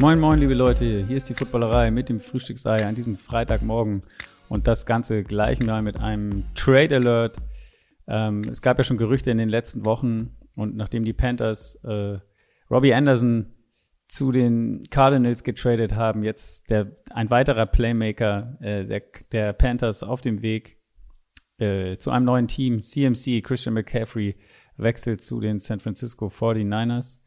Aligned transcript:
Moin, 0.00 0.18
moin, 0.18 0.38
liebe 0.38 0.54
Leute. 0.54 1.04
Hier 1.06 1.16
ist 1.18 1.28
die 1.28 1.34
Footballerei 1.34 1.90
mit 1.90 2.08
dem 2.08 2.20
Frühstücksei 2.20 2.86
an 2.86 2.94
diesem 2.94 3.16
Freitagmorgen 3.16 4.02
und 4.48 4.66
das 4.66 4.86
Ganze 4.86 5.22
gleich 5.22 5.60
mal 5.60 5.82
mit 5.82 6.00
einem 6.00 6.44
Trade 6.54 6.96
Alert. 6.96 7.36
Ähm, 8.08 8.40
es 8.48 8.62
gab 8.62 8.78
ja 8.78 8.84
schon 8.84 8.96
Gerüchte 8.96 9.30
in 9.30 9.36
den 9.36 9.50
letzten 9.50 9.84
Wochen 9.84 10.34
und 10.56 10.74
nachdem 10.74 11.04
die 11.04 11.12
Panthers 11.12 11.74
äh, 11.84 12.18
Robbie 12.70 12.94
Anderson 12.94 13.52
zu 14.10 14.32
den 14.32 14.84
Cardinals 14.90 15.44
getradet 15.44 15.94
haben, 15.94 16.24
jetzt 16.24 16.68
der, 16.70 16.96
ein 17.10 17.30
weiterer 17.30 17.66
Playmaker 17.66 18.58
äh, 18.60 18.84
der, 18.84 19.02
der 19.32 19.52
Panthers 19.52 20.02
auf 20.02 20.20
dem 20.20 20.42
Weg 20.42 20.78
äh, 21.58 21.96
zu 21.96 22.10
einem 22.10 22.26
neuen 22.26 22.48
Team. 22.48 22.82
CMC, 22.82 23.42
Christian 23.42 23.74
McCaffrey, 23.74 24.36
wechselt 24.76 25.22
zu 25.22 25.40
den 25.40 25.58
San 25.58 25.80
Francisco 25.80 26.26
49ers 26.26 27.20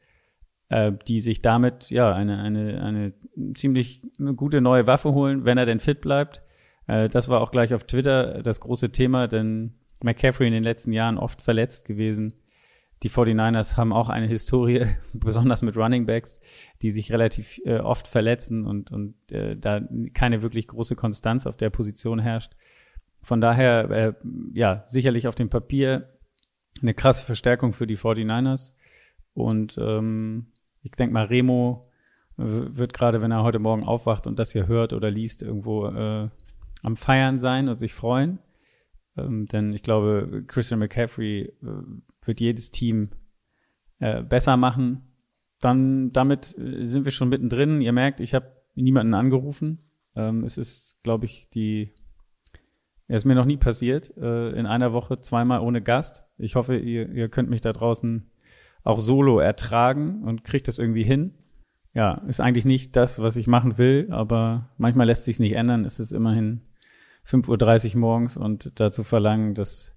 äh, 0.73 0.91
die 1.07 1.19
sich 1.19 1.41
damit 1.41 1.91
ja 1.91 2.13
eine, 2.13 2.39
eine, 2.39 2.81
eine 2.81 3.13
ziemlich 3.53 4.01
gute 4.35 4.59
neue 4.59 4.87
Waffe 4.87 5.13
holen, 5.13 5.45
wenn 5.45 5.57
er 5.57 5.67
denn 5.67 5.79
fit 5.79 6.01
bleibt. 6.01 6.41
Äh, 6.87 7.09
das 7.09 7.29
war 7.29 7.41
auch 7.41 7.51
gleich 7.51 7.73
auf 7.73 7.83
Twitter 7.83 8.41
das 8.41 8.59
große 8.59 8.91
Thema, 8.91 9.27
denn 9.27 9.75
McCaffrey 10.01 10.47
in 10.47 10.53
den 10.53 10.63
letzten 10.63 10.91
Jahren 10.91 11.17
oft 11.17 11.41
verletzt 11.41 11.85
gewesen. 11.85 12.33
Die 13.03 13.09
49ers 13.09 13.75
haben 13.75 13.91
auch 13.91 14.09
eine 14.09 14.27
Historie, 14.27 14.85
besonders 15.13 15.61
mit 15.61 15.75
Running 15.75 16.05
Backs, 16.05 16.39
die 16.81 16.91
sich 16.91 17.11
relativ 17.11 17.59
äh, 17.65 17.79
oft 17.79 18.07
verletzen 18.07 18.65
und, 18.65 18.91
und 18.91 19.15
äh, 19.31 19.57
da 19.57 19.81
keine 20.13 20.41
wirklich 20.41 20.67
große 20.67 20.95
Konstanz 20.95 21.45
auf 21.45 21.57
der 21.57 21.69
Position 21.69 22.19
herrscht. 22.19 22.53
Von 23.21 23.41
daher, 23.41 23.89
äh, 23.89 24.13
ja, 24.53 24.83
sicherlich 24.87 25.27
auf 25.27 25.35
dem 25.35 25.49
Papier 25.49 26.13
eine 26.81 26.93
krasse 26.93 27.25
Verstärkung 27.25 27.73
für 27.73 27.87
die 27.87 27.97
49ers. 27.97 28.75
Und 29.33 29.77
ähm, 29.77 30.47
ich 30.81 30.91
denke 30.91 31.13
mal, 31.13 31.25
Remo 31.25 31.89
äh, 32.37 32.43
wird 32.43 32.93
gerade, 32.93 33.21
wenn 33.21 33.31
er 33.31 33.43
heute 33.43 33.59
Morgen 33.59 33.83
aufwacht 33.83 34.27
und 34.27 34.39
das 34.39 34.51
hier 34.51 34.67
hört 34.67 34.93
oder 34.93 35.09
liest, 35.11 35.41
irgendwo 35.41 35.87
äh, 35.87 36.29
am 36.83 36.95
Feiern 36.95 37.39
sein 37.39 37.69
und 37.69 37.79
sich 37.79 37.93
freuen. 37.93 38.39
Ähm, 39.17 39.47
denn 39.47 39.73
ich 39.73 39.83
glaube, 39.83 40.43
Christian 40.47 40.79
McCaffrey 40.79 41.41
äh, 41.41 41.67
wird 42.25 42.39
jedes 42.39 42.71
Team 42.71 43.09
äh, 43.99 44.23
besser 44.23 44.57
machen. 44.57 45.03
Dann 45.59 46.11
damit 46.11 46.57
äh, 46.57 46.83
sind 46.83 47.05
wir 47.05 47.11
schon 47.11 47.29
mittendrin. 47.29 47.81
Ihr 47.81 47.93
merkt, 47.93 48.19
ich 48.19 48.33
habe 48.33 48.51
niemanden 48.75 49.13
angerufen. 49.13 49.79
Ähm, 50.15 50.43
es 50.43 50.57
ist, 50.57 50.99
glaube 51.03 51.25
ich, 51.25 51.49
die 51.49 51.93
es 53.07 53.17
ist 53.17 53.25
mir 53.25 53.35
noch 53.35 53.45
nie 53.45 53.57
passiert, 53.57 54.15
äh, 54.17 54.51
in 54.51 54.65
einer 54.65 54.93
Woche 54.93 55.19
zweimal 55.19 55.59
ohne 55.59 55.81
Gast. 55.81 56.23
Ich 56.37 56.55
hoffe, 56.55 56.77
ihr, 56.77 57.09
ihr 57.09 57.27
könnt 57.27 57.49
mich 57.49 57.61
da 57.61 57.73
draußen 57.73 58.29
auch 58.83 58.99
solo 58.99 59.39
ertragen 59.39 60.23
und 60.23 60.43
kriegt 60.43 60.67
das 60.67 60.79
irgendwie 60.79 61.03
hin. 61.03 61.33
Ja, 61.93 62.23
ist 62.27 62.39
eigentlich 62.39 62.65
nicht 62.65 62.95
das, 62.95 63.21
was 63.21 63.35
ich 63.35 63.45
machen 63.45 63.77
will, 63.77 64.07
aber 64.09 64.71
manchmal 64.77 65.05
lässt 65.05 65.25
sich 65.25 65.39
nicht 65.39 65.53
ändern. 65.53 65.85
Es 65.85 65.99
ist 65.99 66.11
immerhin 66.11 66.61
5.30 67.27 67.93
Uhr 67.93 67.99
morgens 67.99 68.37
und 68.37 68.79
dazu 68.79 69.03
verlangen, 69.03 69.53
dass 69.53 69.95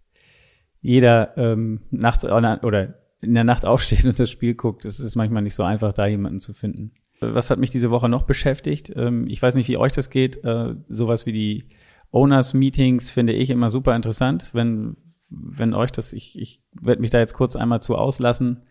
jeder 0.80 1.36
ähm, 1.36 1.80
nachts 1.90 2.24
oder 2.24 2.94
in 3.20 3.34
der 3.34 3.44
Nacht 3.44 3.64
aufsteht 3.66 4.04
und 4.04 4.18
das 4.18 4.30
Spiel 4.30 4.54
guckt. 4.54 4.84
Es 4.84 5.00
ist 5.00 5.16
manchmal 5.16 5.42
nicht 5.42 5.54
so 5.54 5.62
einfach, 5.62 5.92
da 5.92 6.06
jemanden 6.06 6.38
zu 6.38 6.52
finden. 6.52 6.92
Was 7.20 7.50
hat 7.50 7.58
mich 7.58 7.70
diese 7.70 7.90
Woche 7.90 8.08
noch 8.08 8.22
beschäftigt? 8.22 8.92
Ähm, 8.94 9.26
ich 9.28 9.40
weiß 9.40 9.54
nicht, 9.54 9.68
wie 9.68 9.78
euch 9.78 9.92
das 9.92 10.10
geht. 10.10 10.44
Äh, 10.44 10.74
sowas 10.84 11.26
wie 11.26 11.32
die 11.32 11.68
Owners 12.12 12.54
Meetings 12.54 13.10
finde 13.10 13.32
ich 13.32 13.50
immer 13.50 13.70
super 13.70 13.96
interessant. 13.96 14.50
Wenn, 14.52 14.94
wenn 15.28 15.74
euch 15.74 15.90
das, 15.90 16.12
ich, 16.12 16.38
ich 16.38 16.62
werde 16.72 17.00
mich 17.00 17.10
da 17.10 17.18
jetzt 17.18 17.34
kurz 17.34 17.56
einmal 17.56 17.80
zu 17.80 17.96
auslassen 17.96 18.62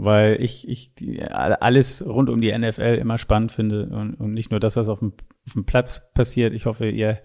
weil 0.00 0.40
ich, 0.40 0.68
ich 0.68 0.94
die, 0.94 1.20
alles 1.20 2.06
rund 2.06 2.30
um 2.30 2.40
die 2.40 2.56
NFL 2.56 2.98
immer 3.00 3.18
spannend 3.18 3.50
finde 3.50 3.88
und, 3.88 4.14
und 4.14 4.32
nicht 4.32 4.52
nur 4.52 4.60
das, 4.60 4.76
was 4.76 4.88
auf 4.88 5.00
dem, 5.00 5.12
auf 5.44 5.54
dem 5.54 5.64
Platz 5.64 6.12
passiert. 6.14 6.52
Ich 6.52 6.66
hoffe, 6.66 6.88
ihr 6.88 7.18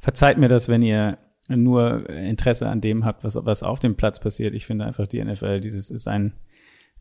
verzeiht 0.00 0.38
mir 0.38 0.48
das, 0.48 0.68
wenn 0.68 0.82
ihr 0.82 1.18
nur 1.48 2.08
Interesse 2.08 2.68
an 2.68 2.80
dem 2.80 3.04
habt, 3.04 3.24
was, 3.24 3.38
was 3.42 3.62
auf 3.62 3.80
dem 3.80 3.96
Platz 3.96 4.20
passiert. 4.20 4.54
Ich 4.54 4.66
finde 4.66 4.84
einfach, 4.84 5.06
die 5.06 5.22
NFL, 5.22 5.60
dieses 5.60 5.90
ist 5.90 6.06
ein 6.06 6.34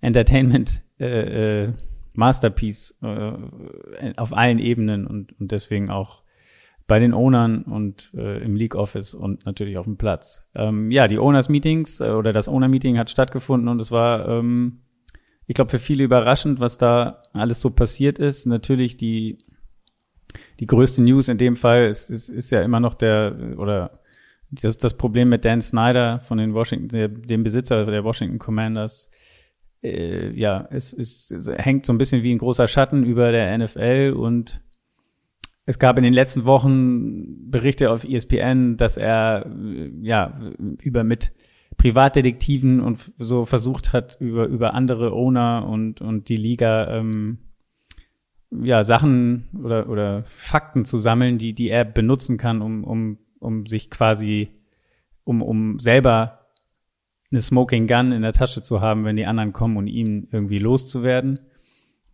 Entertainment 0.01 0.81
äh, 0.99 1.65
äh, 1.65 1.73
Masterpiece 2.13 2.99
äh, 3.01 4.13
auf 4.17 4.35
allen 4.35 4.59
Ebenen 4.59 5.05
und, 5.05 5.39
und 5.39 5.51
deswegen 5.51 5.89
auch 5.89 6.23
bei 6.87 6.99
den 6.99 7.13
Ownern 7.13 7.61
und 7.63 8.11
äh, 8.15 8.43
im 8.43 8.55
League 8.55 8.75
Office 8.75 9.13
und 9.13 9.45
natürlich 9.45 9.77
auf 9.77 9.85
dem 9.85 9.97
Platz. 9.97 10.49
Ähm, 10.55 10.89
ja, 10.89 11.07
die 11.07 11.19
Owners 11.19 11.47
Meetings 11.47 12.01
äh, 12.01 12.09
oder 12.09 12.33
das 12.33 12.49
Owner 12.49 12.67
Meeting 12.67 12.97
hat 12.97 13.11
stattgefunden 13.11 13.67
und 13.67 13.79
es 13.79 13.91
war 13.91 14.27
ähm, 14.27 14.81
ich 15.49 15.55
glaube, 15.55 15.71
für 15.71 15.79
viele 15.79 16.03
überraschend, 16.03 16.59
was 16.59 16.77
da 16.77 17.23
alles 17.33 17.59
so 17.59 17.71
passiert 17.71 18.19
ist. 18.19 18.45
Natürlich 18.45 18.97
die, 18.97 19.39
die 20.59 20.67
größte 20.67 21.01
News 21.01 21.29
in 21.29 21.37
dem 21.37 21.55
Fall 21.55 21.87
ist, 21.87 22.09
ist, 22.09 22.29
ist 22.29 22.51
ja 22.51 22.61
immer 22.61 22.79
noch 22.79 22.93
der, 22.93 23.55
oder 23.57 23.99
das, 24.51 24.77
das 24.77 24.97
Problem 24.97 25.29
mit 25.29 25.45
Dan 25.45 25.61
Snyder 25.61 26.19
von 26.19 26.37
den 26.37 26.53
Washington, 26.53 27.21
dem 27.25 27.43
Besitzer 27.43 27.85
der 27.85 28.03
Washington 28.03 28.39
Commanders. 28.39 29.11
Äh, 29.81 30.31
ja, 30.31 30.67
es, 30.71 30.93
es, 30.93 31.31
es 31.31 31.49
hängt 31.49 31.85
so 31.85 31.93
ein 31.93 31.97
bisschen 31.97 32.23
wie 32.23 32.33
ein 32.33 32.39
großer 32.39 32.67
Schatten 32.67 33.03
über 33.03 33.31
der 33.31 33.57
NFL 33.57 34.13
und 34.17 34.61
es 35.65 35.77
gab 35.77 35.97
in 35.97 36.03
den 36.03 36.13
letzten 36.13 36.45
Wochen 36.45 37.51
Berichte 37.51 37.91
auf 37.91 38.03
ESPN, 38.03 38.77
dass 38.77 38.97
er 38.97 39.45
ja 40.01 40.39
über 40.81 41.03
mit 41.03 41.31
Privatdetektiven 41.77 42.81
und 42.81 42.99
so 43.17 43.45
versucht 43.45 43.93
hat, 43.93 44.17
über, 44.19 44.47
über 44.47 44.73
andere 44.73 45.13
Owner 45.13 45.67
und, 45.67 46.01
und 46.01 46.27
die 46.27 46.35
Liga 46.35 46.97
ähm, 46.97 47.37
ja, 48.51 48.83
Sachen 48.83 49.47
oder, 49.63 49.89
oder 49.89 50.23
Fakten 50.23 50.85
zu 50.85 50.97
sammeln, 50.97 51.37
die, 51.37 51.53
die 51.53 51.69
er 51.69 51.85
benutzen 51.85 52.37
kann, 52.37 52.61
um, 52.61 52.83
um, 52.83 53.17
um 53.39 53.65
sich 53.67 53.89
quasi, 53.89 54.49
um, 55.23 55.41
um 55.41 55.79
selber 55.79 56.47
eine 57.31 57.41
Smoking 57.41 57.87
Gun 57.87 58.11
in 58.11 58.23
der 58.23 58.33
Tasche 58.33 58.61
zu 58.61 58.81
haben, 58.81 59.05
wenn 59.05 59.15
die 59.15 59.25
anderen 59.25 59.53
kommen 59.53 59.77
und 59.77 59.87
ihn 59.87 60.27
irgendwie 60.31 60.59
loszuwerden. 60.59 61.39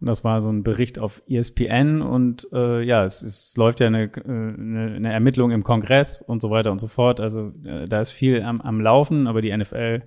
Und 0.01 0.07
das 0.07 0.25
war 0.25 0.41
so 0.41 0.49
ein 0.49 0.63
Bericht 0.63 0.99
auf 0.99 1.23
ESPN 1.27 2.01
und 2.01 2.47
äh, 2.51 2.81
ja, 2.81 3.05
es, 3.05 3.21
es 3.21 3.55
läuft 3.55 3.79
ja 3.79 3.87
eine, 3.87 4.03
äh, 4.03 4.19
eine, 4.25 4.93
eine 4.93 5.13
Ermittlung 5.13 5.51
im 5.51 5.63
Kongress 5.63 6.21
und 6.21 6.41
so 6.41 6.49
weiter 6.49 6.71
und 6.73 6.79
so 6.79 6.87
fort. 6.87 7.21
Also 7.21 7.53
äh, 7.65 7.85
da 7.85 8.01
ist 8.01 8.11
viel 8.11 8.41
am, 8.41 8.59
am 8.59 8.81
Laufen, 8.81 9.25
aber 9.25 9.39
die 9.39 9.55
NFL 9.55 10.03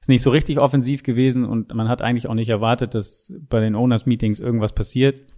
ist 0.00 0.08
nicht 0.10 0.22
so 0.22 0.30
richtig 0.30 0.58
offensiv 0.58 1.02
gewesen 1.02 1.46
und 1.46 1.74
man 1.74 1.88
hat 1.88 2.02
eigentlich 2.02 2.28
auch 2.28 2.34
nicht 2.34 2.50
erwartet, 2.50 2.94
dass 2.94 3.34
bei 3.48 3.60
den 3.60 3.74
Owners 3.74 4.04
Meetings 4.04 4.38
irgendwas 4.38 4.74
passiert. 4.74 5.32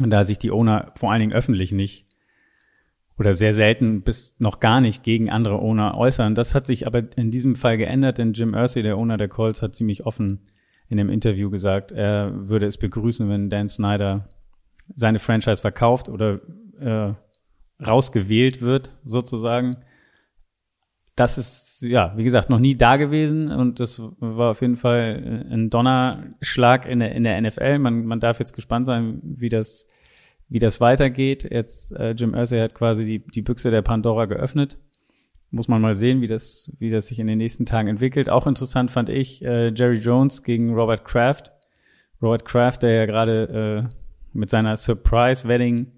Und 0.00 0.10
da 0.10 0.24
sich 0.24 0.38
die 0.38 0.50
Owner 0.50 0.92
vor 0.98 1.12
allen 1.12 1.20
Dingen 1.20 1.32
öffentlich 1.32 1.72
nicht 1.72 2.06
oder 3.18 3.32
sehr 3.32 3.54
selten 3.54 4.02
bis 4.02 4.36
noch 4.40 4.58
gar 4.58 4.80
nicht 4.80 5.02
gegen 5.04 5.30
andere 5.30 5.60
Owner 5.60 5.96
äußern. 5.96 6.34
Das 6.34 6.54
hat 6.54 6.66
sich 6.66 6.86
aber 6.86 7.04
in 7.16 7.30
diesem 7.30 7.54
Fall 7.54 7.78
geändert, 7.78 8.18
denn 8.18 8.32
Jim 8.32 8.54
Irsay, 8.54 8.82
der 8.82 8.96
Owner 8.96 9.16
der 9.16 9.28
Colts, 9.28 9.62
hat 9.62 9.74
ziemlich 9.74 10.04
offen 10.04 10.46
in 10.88 10.96
dem 10.96 11.10
Interview 11.10 11.48
gesagt, 11.48 11.92
er 11.92 12.32
würde 12.48 12.66
es 12.66 12.76
begrüßen, 12.76 13.28
wenn 13.28 13.50
Dan 13.50 13.68
Snyder 13.68 14.28
seine 14.94 15.18
Franchise 15.18 15.62
verkauft 15.62 16.08
oder 16.08 16.40
äh, 16.80 17.14
rausgewählt 17.84 18.60
wird, 18.60 18.96
sozusagen. 19.04 19.76
Das 21.16 21.38
ist, 21.38 21.82
ja, 21.82 22.12
wie 22.16 22.24
gesagt, 22.24 22.50
noch 22.50 22.58
nie 22.58 22.76
da 22.76 22.96
gewesen 22.96 23.50
und 23.50 23.78
das 23.78 24.02
war 24.18 24.50
auf 24.50 24.60
jeden 24.62 24.76
Fall 24.76 25.46
ein 25.48 25.70
Donnerschlag 25.70 26.86
in 26.86 26.98
der, 26.98 27.12
in 27.12 27.22
der 27.22 27.40
NFL. 27.40 27.78
Man, 27.78 28.04
man 28.04 28.18
darf 28.18 28.40
jetzt 28.40 28.52
gespannt 28.52 28.86
sein, 28.86 29.20
wie 29.22 29.48
das, 29.48 29.86
wie 30.48 30.58
das 30.58 30.80
weitergeht. 30.80 31.48
Jetzt, 31.48 31.92
äh, 31.92 32.12
Jim 32.12 32.34
Irsay 32.34 32.60
hat 32.60 32.74
quasi 32.74 33.04
die, 33.04 33.18
die 33.20 33.42
Büchse 33.42 33.70
der 33.70 33.82
Pandora 33.82 34.24
geöffnet 34.24 34.76
muss 35.54 35.68
man 35.68 35.80
mal 35.80 35.94
sehen, 35.94 36.20
wie 36.20 36.26
das, 36.26 36.76
wie 36.80 36.90
das 36.90 37.06
sich 37.06 37.20
in 37.20 37.26
den 37.28 37.38
nächsten 37.38 37.64
Tagen 37.64 37.88
entwickelt. 37.88 38.28
Auch 38.28 38.46
interessant 38.46 38.90
fand 38.90 39.08
ich 39.08 39.42
äh, 39.44 39.72
Jerry 39.72 39.96
Jones 39.96 40.42
gegen 40.42 40.74
Robert 40.74 41.04
Kraft. 41.04 41.52
Robert 42.20 42.44
Kraft, 42.44 42.82
der 42.82 42.90
ja 42.90 43.06
gerade 43.06 43.88
äh, 43.88 43.94
mit 44.32 44.50
seiner 44.50 44.76
Surprise 44.76 45.46
Wedding 45.46 45.92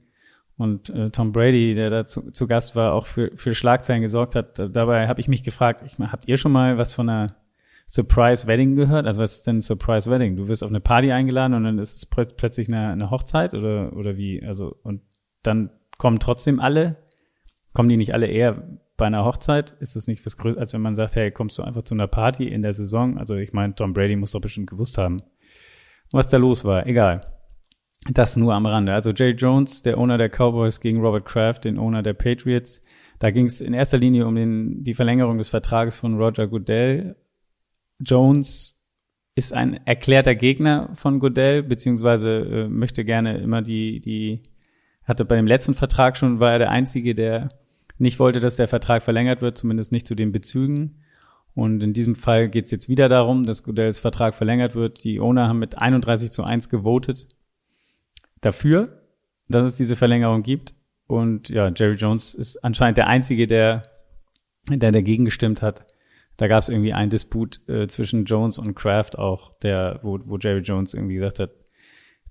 und 0.57 0.91
äh, 0.91 1.11
Tom 1.11 1.33
Brady, 1.33 1.75
der 1.75 1.91
da 1.91 2.05
zu, 2.05 2.31
zu 2.31 2.47
Gast 2.47 2.77
war, 2.77 2.95
auch 2.95 3.07
für, 3.07 3.31
für 3.35 3.55
Schlagzeilen 3.55 4.03
gesorgt 4.03 4.35
hat. 4.35 4.59
Dabei 4.59 5.07
habe 5.09 5.21
ich 5.21 5.29
mich 5.29 5.43
gefragt, 5.43 5.83
ich, 5.85 5.99
habt 5.99 6.29
ihr 6.29 6.37
schon 6.37 6.53
mal 6.53 6.79
was 6.79 6.95
von 6.95 7.09
einer 7.09 7.37
Surprise 7.87 8.47
Wedding 8.47 8.75
gehört? 8.75 9.07
Also 9.07 9.23
was 9.23 9.37
ist 9.37 9.47
denn 9.47 9.61
Surprise 9.61 10.11
Wedding? 10.11 10.37
Du 10.37 10.49
wirst 10.49 10.65
auf 10.65 10.71
eine 10.71 10.81
Party 10.81 11.13
eingeladen 11.13 11.55
und 11.55 11.65
dann 11.65 11.79
ist 11.79 11.97
es 11.97 12.07
plötzlich 12.07 12.69
eine, 12.69 12.89
eine 12.89 13.11
Hochzeit 13.11 13.55
oder, 13.55 13.95
oder 13.95 14.17
wie? 14.17 14.43
Also, 14.43 14.77
und 14.83 15.03
dann 15.43 15.71
kommen 15.99 16.19
trotzdem 16.19 16.59
alle? 16.59 16.97
Kommen 17.73 17.89
die 17.89 17.99
nicht 17.99 18.15
alle 18.15 18.27
eher 18.27 18.63
bei 18.97 19.07
einer 19.07 19.25
Hochzeit 19.25 19.75
ist 19.81 19.97
es 19.97 20.09
nicht 20.09 20.25
was 20.25 20.37
Größeres, 20.37 20.61
als 20.61 20.73
wenn 20.73 20.81
man 20.81 20.97
sagt, 20.97 21.17
hey, 21.17 21.31
kommst 21.31 21.59
du 21.59 21.63
einfach 21.63 21.83
zu 21.83 21.95
einer 21.95 22.07
Party 22.07 22.49
in 22.49 22.63
der 22.63 22.73
Saison? 22.73 23.19
Also 23.19 23.35
ich 23.37 23.53
meine, 23.53 23.75
Tom 23.75 23.93
Brady 23.93 24.17
muss 24.17 24.33
doch 24.33 24.41
bestimmt 24.41 24.71
gewusst 24.71 24.99
haben, 24.99 25.23
was 26.13 26.29
da 26.29 26.39
los 26.39 26.65
war. 26.65 26.87
Egal. 26.87 27.36
Das 28.11 28.37
nur 28.37 28.55
am 28.55 28.67
Rande. 28.67 28.93
Also 28.93 29.11
Jay 29.11 29.31
Jones, 29.31 29.83
der 29.83 29.99
Owner 29.99 30.19
der 30.19 30.29
Cowboys 30.29 30.81
gegen 30.81 31.01
Robert 31.01 31.25
Kraft, 31.25 31.65
den 31.65 31.79
Owner 31.79 32.03
der 32.03 32.15
Patriots. 32.15 32.81
Da 33.19 33.31
ging 33.31 33.47
es 33.47 33.61
in 33.61 33.75
erster 33.75 33.99
Linie 33.99 34.27
um 34.27 34.35
den, 34.35 34.85
die 34.85 34.95
Verlängerung 34.95 35.39
des 35.39 35.49
Vertrages 35.49 35.99
von 35.99 36.17
Roger 36.21 36.47
Goodell. 36.47 37.17
Jones 37.99 38.85
ist 39.35 39.53
ein 39.53 39.81
erklärter 39.87 40.35
Gegner 40.35 40.91
von 40.95 41.19
Goodell, 41.19 41.63
beziehungsweise 41.63 42.39
äh, 42.39 42.69
möchte 42.69 43.05
gerne 43.05 43.39
immer 43.39 43.63
die, 43.63 44.01
die, 44.01 44.43
hatte 45.05 45.25
bei 45.25 45.37
dem 45.37 45.47
letzten 45.47 45.75
Vertrag 45.75 46.17
schon, 46.17 46.41
war 46.41 46.53
er 46.53 46.59
der 46.59 46.71
Einzige, 46.71 47.15
der 47.15 47.51
nicht 47.99 48.19
wollte, 48.19 48.41
dass 48.41 48.57
der 48.57 48.69
Vertrag 48.69 49.03
verlängert 49.03 49.41
wird, 49.41 49.59
zumindest 49.59 49.93
nicht 49.93 50.07
zu 50.07 50.15
den 50.15 50.33
Bezügen. 50.33 51.03
Und 51.55 51.83
in 51.83 51.95
diesem 51.95 52.15
Fall 52.15 52.51
geht 52.51 52.67
es 52.67 52.71
jetzt 52.71 52.89
wieder 52.89 53.09
darum, 53.09 53.45
dass 53.45 53.63
Goodells 53.63 53.99
Vertrag 53.99 54.35
verlängert 54.35 54.75
wird. 54.75 55.05
Die 55.05 55.21
Owner 55.21 55.49
haben 55.49 55.59
mit 55.59 55.79
31 55.79 56.31
zu 56.31 56.45
1 56.45 56.69
gewotet 56.69 57.29
dafür, 58.47 59.03
dass 59.49 59.65
es 59.65 59.77
diese 59.77 59.97
Verlängerung 59.97 60.43
gibt. 60.43 60.75
Und 61.07 61.49
ja, 61.49 61.69
Jerry 61.69 61.95
Jones 61.95 62.35
ist 62.35 62.65
anscheinend 62.65 62.99
der 62.99 63.09
Einzige, 63.09 63.47
der, 63.47 63.83
der 64.69 64.93
dagegen 64.93 65.25
gestimmt 65.25 65.63
hat. 65.63 65.87
Da 66.37 66.49
gab 66.49 66.63
es 66.63 66.69
irgendwie 66.69 66.93
einen 66.93 67.11
Disput 67.11 67.61
äh, 67.69 67.87
zwischen 67.87 68.25
Jones 68.25 68.59
und 68.59 68.75
Kraft 68.75 69.19
auch, 69.19 69.59
der, 69.61 70.01
wo, 70.03 70.19
wo 70.25 70.37
Jerry 70.37 70.61
Jones 70.61 70.95
irgendwie 70.95 71.15
gesagt 71.15 71.41
hat, 71.41 71.51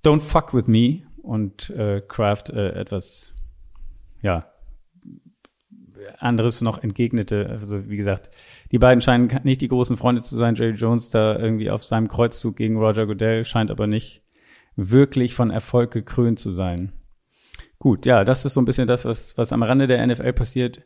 don't 0.04 0.22
fuck 0.22 0.54
with 0.54 0.68
me. 0.68 1.04
Und 1.24 1.72
äh, 1.72 2.02
Kraft 2.08 2.52
äh, 2.52 2.74
etwas, 2.74 3.36
ja, 4.22 4.46
anderes 6.20 6.62
noch 6.62 6.84
entgegnete. 6.84 7.58
Also 7.60 7.90
wie 7.90 7.98
gesagt, 7.98 8.30
die 8.72 8.78
beiden 8.78 9.02
scheinen 9.02 9.40
nicht 9.44 9.62
die 9.62 9.68
großen 9.68 9.98
Freunde 9.98 10.22
zu 10.22 10.36
sein. 10.36 10.54
Jerry 10.54 10.76
Jones 10.76 11.10
da 11.10 11.38
irgendwie 11.38 11.72
auf 11.72 11.84
seinem 11.84 12.08
Kreuzzug 12.08 12.56
gegen 12.56 12.78
Roger 12.78 13.08
Goodell 13.08 13.44
scheint 13.44 13.72
aber 13.72 13.88
nicht 13.88 14.25
wirklich 14.76 15.34
von 15.34 15.50
Erfolg 15.50 15.92
gekrönt 15.92 16.40
zu 16.40 16.52
sein. 16.52 16.92
Gut, 17.80 18.06
ja, 18.06 18.24
das 18.24 18.46
ist 18.46 18.54
so 18.54 18.62
ein 18.62 18.66
bisschen 18.66 18.88
das, 18.88 19.06
was, 19.06 19.38
was 19.38 19.54
am 19.54 19.64
Rande 19.64 19.88
der 19.88 20.06
NFL 20.06 20.34
passiert. 20.34 20.84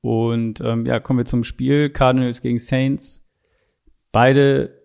Und 0.00 0.60
ähm, 0.60 0.84
ja, 0.84 1.00
kommen 1.00 1.20
wir 1.20 1.24
zum 1.24 1.44
Spiel. 1.44 1.90
Cardinals 1.90 2.42
gegen 2.42 2.58
Saints. 2.58 3.32
Beide 4.12 4.82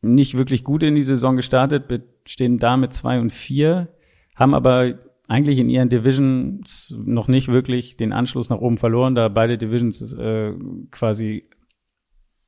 nicht 0.00 0.36
wirklich 0.36 0.64
gut 0.64 0.82
in 0.82 0.94
die 0.94 1.02
Saison 1.02 1.36
gestartet, 1.36 1.84
stehen 2.26 2.58
da 2.58 2.76
mit 2.76 2.92
zwei 2.92 3.20
und 3.20 3.30
vier, 3.30 3.88
haben 4.34 4.54
aber 4.54 4.98
eigentlich 5.28 5.58
in 5.58 5.70
ihren 5.70 5.88
Divisions 5.88 6.94
noch 6.98 7.28
nicht 7.28 7.48
wirklich 7.48 7.96
den 7.96 8.12
Anschluss 8.12 8.50
nach 8.50 8.58
oben 8.58 8.76
verloren, 8.76 9.14
da 9.14 9.28
beide 9.28 9.56
Divisions 9.56 10.12
äh, 10.12 10.52
quasi 10.90 11.48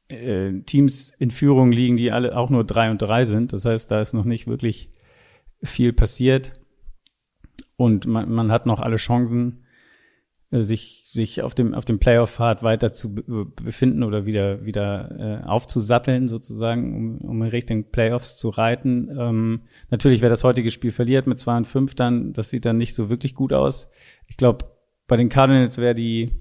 äh, 0.09 0.61
Teams 0.67 1.13
in 1.19 1.31
Führung 1.31 1.73
liegen, 1.73 1.97
die 1.97 2.13
alle 2.13 2.37
auch 2.37 2.51
nur 2.51 2.65
drei 2.65 2.91
und 2.91 3.01
drei 3.01 3.25
sind. 3.25 3.53
Das 3.53 3.65
heißt, 3.65 3.91
da 3.91 4.01
ist 4.01 4.13
noch 4.13 4.25
nicht 4.25 4.47
wirklich 4.47 4.91
viel 5.63 5.93
passiert. 5.93 6.53
Und 7.77 8.07
man, 8.07 8.31
man 8.31 8.51
hat 8.51 8.67
noch 8.67 8.81
alle 8.81 8.97
Chancen, 8.97 9.65
äh, 10.51 10.63
sich, 10.63 11.03
sich 11.07 11.43
auf 11.43 11.55
dem, 11.55 11.75
auf 11.75 11.85
dem 11.85 11.99
Playoff-Pfad 11.99 12.63
weiter 12.63 12.93
zu 12.93 13.15
befinden 13.15 14.03
oder 14.03 14.27
wieder, 14.27 14.65
wieder 14.65 15.43
äh, 15.43 15.47
aufzusatteln, 15.47 16.29
sozusagen, 16.29 16.95
um, 16.95 17.19
um 17.19 17.43
in 17.43 17.49
Richtung 17.49 17.91
Playoffs 17.91 18.37
zu 18.37 18.51
reiten. 18.51 19.11
Ähm, 19.19 19.63
natürlich, 19.91 20.23
wer 20.23 20.31
das 20.31 20.45
heutige 20.45 20.71
Spiel 20.71 20.93
verliert 20.93 21.27
mit 21.27 21.39
2 21.39 21.57
und 21.59 21.65
5, 21.67 21.95
dann, 21.95 22.33
das 22.33 22.51
sieht 22.51 22.65
dann 22.65 22.79
nicht 22.79 22.95
so 22.95 23.11
wirklich 23.11 23.35
gut 23.35 23.53
aus. 23.53 23.91
Ich 24.27 24.37
glaube, 24.37 24.67
bei 25.09 25.17
den 25.17 25.29
Cardinals 25.29 25.79
wäre 25.79 25.95
die 25.95 26.33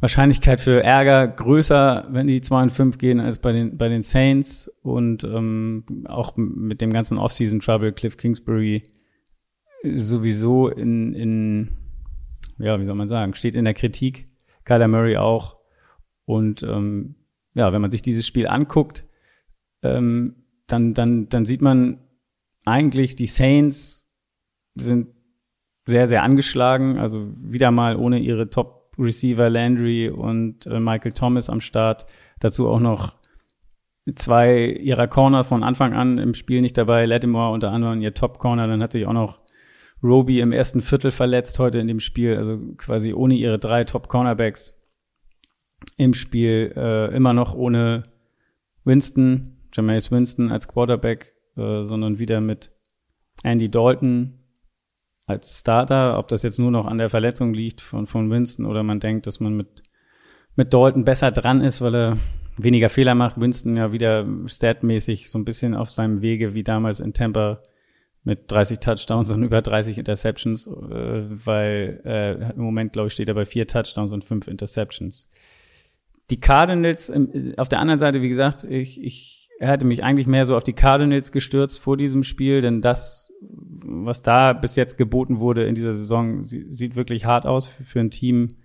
Wahrscheinlichkeit 0.00 0.60
für 0.60 0.82
Ärger 0.82 1.28
größer, 1.28 2.08
wenn 2.10 2.26
die 2.26 2.40
2 2.40 2.62
und 2.62 2.70
5 2.72 2.98
gehen, 2.98 3.20
als 3.20 3.38
bei 3.38 3.52
den, 3.52 3.76
bei 3.76 3.88
den 3.88 4.02
Saints. 4.02 4.68
Und 4.82 5.24
ähm, 5.24 5.84
auch 6.06 6.36
mit 6.36 6.80
dem 6.80 6.92
ganzen 6.92 7.18
Offseason-Trouble, 7.18 7.92
Cliff 7.92 8.16
Kingsbury 8.16 8.84
sowieso 9.82 10.68
in, 10.68 11.14
in, 11.14 11.76
ja, 12.58 12.80
wie 12.80 12.84
soll 12.84 12.94
man 12.94 13.08
sagen, 13.08 13.34
steht 13.34 13.56
in 13.56 13.64
der 13.64 13.74
Kritik. 13.74 14.28
Kyler 14.64 14.88
Murray 14.88 15.16
auch. 15.16 15.56
Und 16.24 16.62
ähm, 16.62 17.16
ja, 17.54 17.72
wenn 17.72 17.82
man 17.82 17.90
sich 17.90 18.02
dieses 18.02 18.26
Spiel 18.26 18.46
anguckt, 18.46 19.04
ähm, 19.82 20.36
dann, 20.66 20.94
dann, 20.94 21.28
dann 21.28 21.44
sieht 21.44 21.62
man 21.62 21.98
eigentlich, 22.64 23.16
die 23.16 23.26
Saints 23.26 24.10
sind 24.74 25.08
sehr, 25.86 26.06
sehr 26.06 26.22
angeschlagen. 26.22 26.98
Also 26.98 27.32
wieder 27.36 27.70
mal 27.70 27.96
ohne 27.96 28.18
ihre 28.18 28.48
Top-Receiver 29.00 29.48
Landry 29.48 30.10
und 30.10 30.66
äh, 30.66 30.78
Michael 30.78 31.12
Thomas 31.12 31.48
am 31.48 31.60
Start. 31.60 32.04
Dazu 32.38 32.68
auch 32.68 32.80
noch 32.80 33.16
zwei 34.14 34.66
ihrer 34.66 35.08
Corners 35.08 35.46
von 35.46 35.62
Anfang 35.62 35.94
an 35.94 36.18
im 36.18 36.34
Spiel 36.34 36.60
nicht 36.60 36.76
dabei. 36.76 37.06
Lattimore 37.06 37.52
unter 37.52 37.70
anderem 37.70 38.02
ihr 38.02 38.12
Top-Corner. 38.12 38.66
Dann 38.66 38.82
hat 38.82 38.92
sich 38.92 39.06
auch 39.06 39.14
noch 39.14 39.40
Roby 40.02 40.40
im 40.40 40.52
ersten 40.52 40.82
Viertel 40.82 41.12
verletzt 41.12 41.58
heute 41.58 41.78
in 41.78 41.86
dem 41.86 42.00
Spiel, 42.00 42.36
also 42.36 42.58
quasi 42.76 43.12
ohne 43.14 43.34
ihre 43.34 43.58
drei 43.58 43.84
Top-Cornerbacks 43.84 44.78
im 45.96 46.12
Spiel, 46.12 46.72
äh, 46.76 47.14
immer 47.14 47.32
noch 47.32 47.54
ohne 47.54 48.04
Winston, 48.84 49.56
Jameis 49.72 50.10
Winston 50.10 50.50
als 50.50 50.68
Quarterback, 50.68 51.36
äh, 51.56 51.84
sondern 51.84 52.18
wieder 52.18 52.40
mit 52.40 52.70
Andy 53.42 53.70
Dalton 53.70 54.39
als 55.30 55.60
Starter. 55.60 56.18
Ob 56.18 56.28
das 56.28 56.42
jetzt 56.42 56.58
nur 56.58 56.70
noch 56.70 56.86
an 56.86 56.98
der 56.98 57.10
Verletzung 57.10 57.54
liegt 57.54 57.80
von, 57.80 58.06
von 58.06 58.30
Winston 58.30 58.66
oder 58.66 58.82
man 58.82 59.00
denkt, 59.00 59.26
dass 59.26 59.40
man 59.40 59.56
mit, 59.56 59.82
mit 60.56 60.74
Dalton 60.74 61.04
besser 61.04 61.30
dran 61.30 61.60
ist, 61.62 61.80
weil 61.80 61.94
er 61.94 62.16
weniger 62.56 62.88
Fehler 62.88 63.14
macht. 63.14 63.40
Winston 63.40 63.76
ja 63.76 63.92
wieder 63.92 64.26
statmäßig 64.46 65.30
so 65.30 65.38
ein 65.38 65.44
bisschen 65.44 65.74
auf 65.74 65.90
seinem 65.90 66.20
Wege 66.22 66.54
wie 66.54 66.62
damals 66.62 67.00
in 67.00 67.12
Tampa 67.12 67.62
mit 68.22 68.50
30 68.50 68.80
Touchdowns 68.80 69.30
und 69.30 69.42
über 69.42 69.62
30 69.62 69.98
Interceptions, 69.98 70.66
äh, 70.66 71.24
weil 71.46 72.02
äh, 72.04 72.52
im 72.52 72.62
Moment, 72.62 72.92
glaube 72.92 73.06
ich, 73.06 73.14
steht 73.14 73.28
er 73.28 73.34
bei 73.34 73.46
vier 73.46 73.66
Touchdowns 73.66 74.12
und 74.12 74.24
fünf 74.24 74.46
Interceptions. 74.46 75.30
Die 76.28 76.38
Cardinals, 76.38 77.08
ähm, 77.08 77.54
auf 77.56 77.68
der 77.68 77.80
anderen 77.80 77.98
Seite, 77.98 78.20
wie 78.20 78.28
gesagt, 78.28 78.64
ich, 78.64 79.02
ich 79.02 79.39
hätte 79.68 79.86
mich 79.86 80.02
eigentlich 80.02 80.26
mehr 80.26 80.46
so 80.46 80.56
auf 80.56 80.64
die 80.64 80.72
Cardinals 80.72 81.32
gestürzt 81.32 81.78
vor 81.78 81.96
diesem 81.96 82.22
Spiel, 82.22 82.62
denn 82.62 82.80
das, 82.80 83.32
was 83.40 84.22
da 84.22 84.54
bis 84.54 84.74
jetzt 84.76 84.96
geboten 84.96 85.38
wurde 85.38 85.64
in 85.64 85.74
dieser 85.74 85.94
Saison, 85.94 86.42
sieht 86.42 86.96
wirklich 86.96 87.26
hart 87.26 87.46
aus 87.46 87.66
für, 87.66 87.84
für 87.84 88.00
ein 88.00 88.10
Team, 88.10 88.56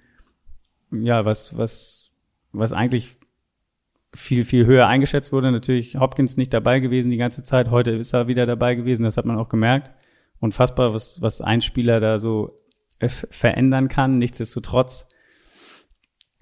ja, 0.92 1.26
was, 1.26 1.58
was, 1.58 2.12
was 2.54 2.72
eigentlich 2.72 3.18
viel, 4.16 4.46
viel 4.46 4.66
höher 4.66 4.88
eingeschätzt 4.88 5.34
wurde. 5.34 5.52
Natürlich 5.52 5.98
Hopkins 5.98 6.38
nicht 6.38 6.54
dabei 6.54 6.80
gewesen 6.80 7.12
die 7.12 7.18
ganze 7.18 7.44
Zeit. 7.44 7.70
Heute 7.70 7.92
ist 7.92 8.14
er 8.14 8.28
wieder 8.28 8.46
dabei 8.46 8.76
gewesen. 8.76 9.04
Das 9.04 9.18
hat 9.18 9.26
man 9.26 9.38
auch 9.38 9.50
gemerkt. 9.50 9.92
Unfassbar, 10.40 10.94
was, 10.94 11.22
was 11.22 11.42
ein 11.42 11.62
Spieler 11.62 12.00
da 12.00 12.20
so 12.20 12.58
äh, 13.00 13.10
verändern 13.10 13.90
kann. 13.90 14.18
Nichtsdestotrotz. 14.18 15.10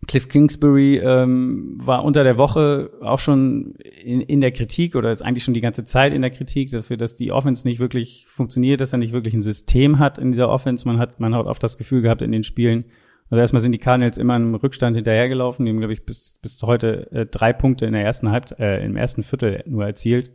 Cliff 0.07 0.27
Kingsbury 0.27 0.97
ähm, 0.97 1.77
war 1.77 2.03
unter 2.03 2.23
der 2.23 2.37
Woche 2.37 2.91
auch 3.01 3.19
schon 3.19 3.75
in, 4.03 4.21
in 4.21 4.41
der 4.41 4.51
Kritik 4.51 4.95
oder 4.95 5.11
ist 5.11 5.21
eigentlich 5.21 5.43
schon 5.43 5.53
die 5.53 5.61
ganze 5.61 5.83
Zeit 5.83 6.13
in 6.13 6.21
der 6.21 6.31
Kritik 6.31 6.71
dafür, 6.71 6.97
dass 6.97 7.15
die 7.15 7.31
Offense 7.31 7.67
nicht 7.67 7.79
wirklich 7.79 8.25
funktioniert, 8.29 8.81
dass 8.81 8.93
er 8.93 8.99
nicht 8.99 9.13
wirklich 9.13 9.33
ein 9.33 9.41
System 9.41 9.99
hat 9.99 10.17
in 10.17 10.31
dieser 10.31 10.49
Offense. 10.49 10.87
Man 10.87 10.97
hat, 10.97 11.19
man 11.19 11.35
hat 11.35 11.45
oft 11.45 11.61
das 11.61 11.77
Gefühl 11.77 12.01
gehabt 12.01 12.21
in 12.21 12.31
den 12.31 12.43
Spielen, 12.43 12.85
also 13.29 13.39
erstmal 13.39 13.61
sind 13.61 13.71
die 13.71 13.79
Cardinals 13.79 14.19
immer 14.19 14.35
im 14.35 14.53
Rückstand 14.53 14.95
hinterhergelaufen. 14.95 15.65
Die 15.65 15.71
haben, 15.71 15.79
glaube 15.79 15.93
ich, 15.93 16.05
bis, 16.05 16.37
bis 16.39 16.61
heute 16.61 17.11
äh, 17.11 17.25
drei 17.25 17.51
Punkte 17.51 17.85
in 17.85 17.93
der 17.93 18.03
ersten 18.03 18.29
Halb, 18.29 18.59
äh, 18.59 18.85
im 18.85 18.95
ersten 18.95 19.23
Viertel 19.23 19.63
nur 19.65 19.85
erzielt. 19.85 20.31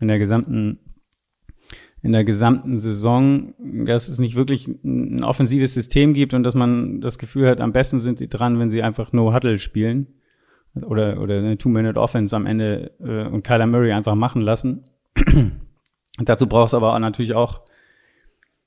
In 0.00 0.08
der 0.08 0.18
gesamten, 0.18 0.78
in 2.02 2.12
der 2.12 2.24
gesamten 2.24 2.76
Saison, 2.76 3.54
dass 3.58 4.08
es 4.08 4.18
nicht 4.18 4.34
wirklich 4.34 4.66
ein 4.66 5.22
offensives 5.22 5.74
System 5.74 6.14
gibt 6.14 6.34
und 6.34 6.42
dass 6.42 6.54
man 6.54 7.00
das 7.00 7.16
Gefühl 7.18 7.48
hat, 7.48 7.60
am 7.60 7.72
besten 7.72 8.00
sind 8.00 8.18
sie 8.18 8.28
dran, 8.28 8.58
wenn 8.58 8.70
sie 8.70 8.82
einfach 8.82 9.12
No-Huddle 9.12 9.58
spielen. 9.58 10.08
Oder, 10.74 11.20
oder 11.20 11.38
eine 11.38 11.58
Two-Minute-Offense 11.58 12.34
am 12.34 12.46
Ende 12.46 12.92
äh, 12.98 13.26
und 13.26 13.44
Kyler 13.44 13.66
Murray 13.66 13.92
einfach 13.92 14.14
machen 14.14 14.40
lassen. 14.40 14.84
dazu 16.18 16.46
brauchst 16.46 16.72
du 16.72 16.78
aber 16.78 16.94
auch 16.94 16.98
natürlich 16.98 17.34
auch 17.34 17.60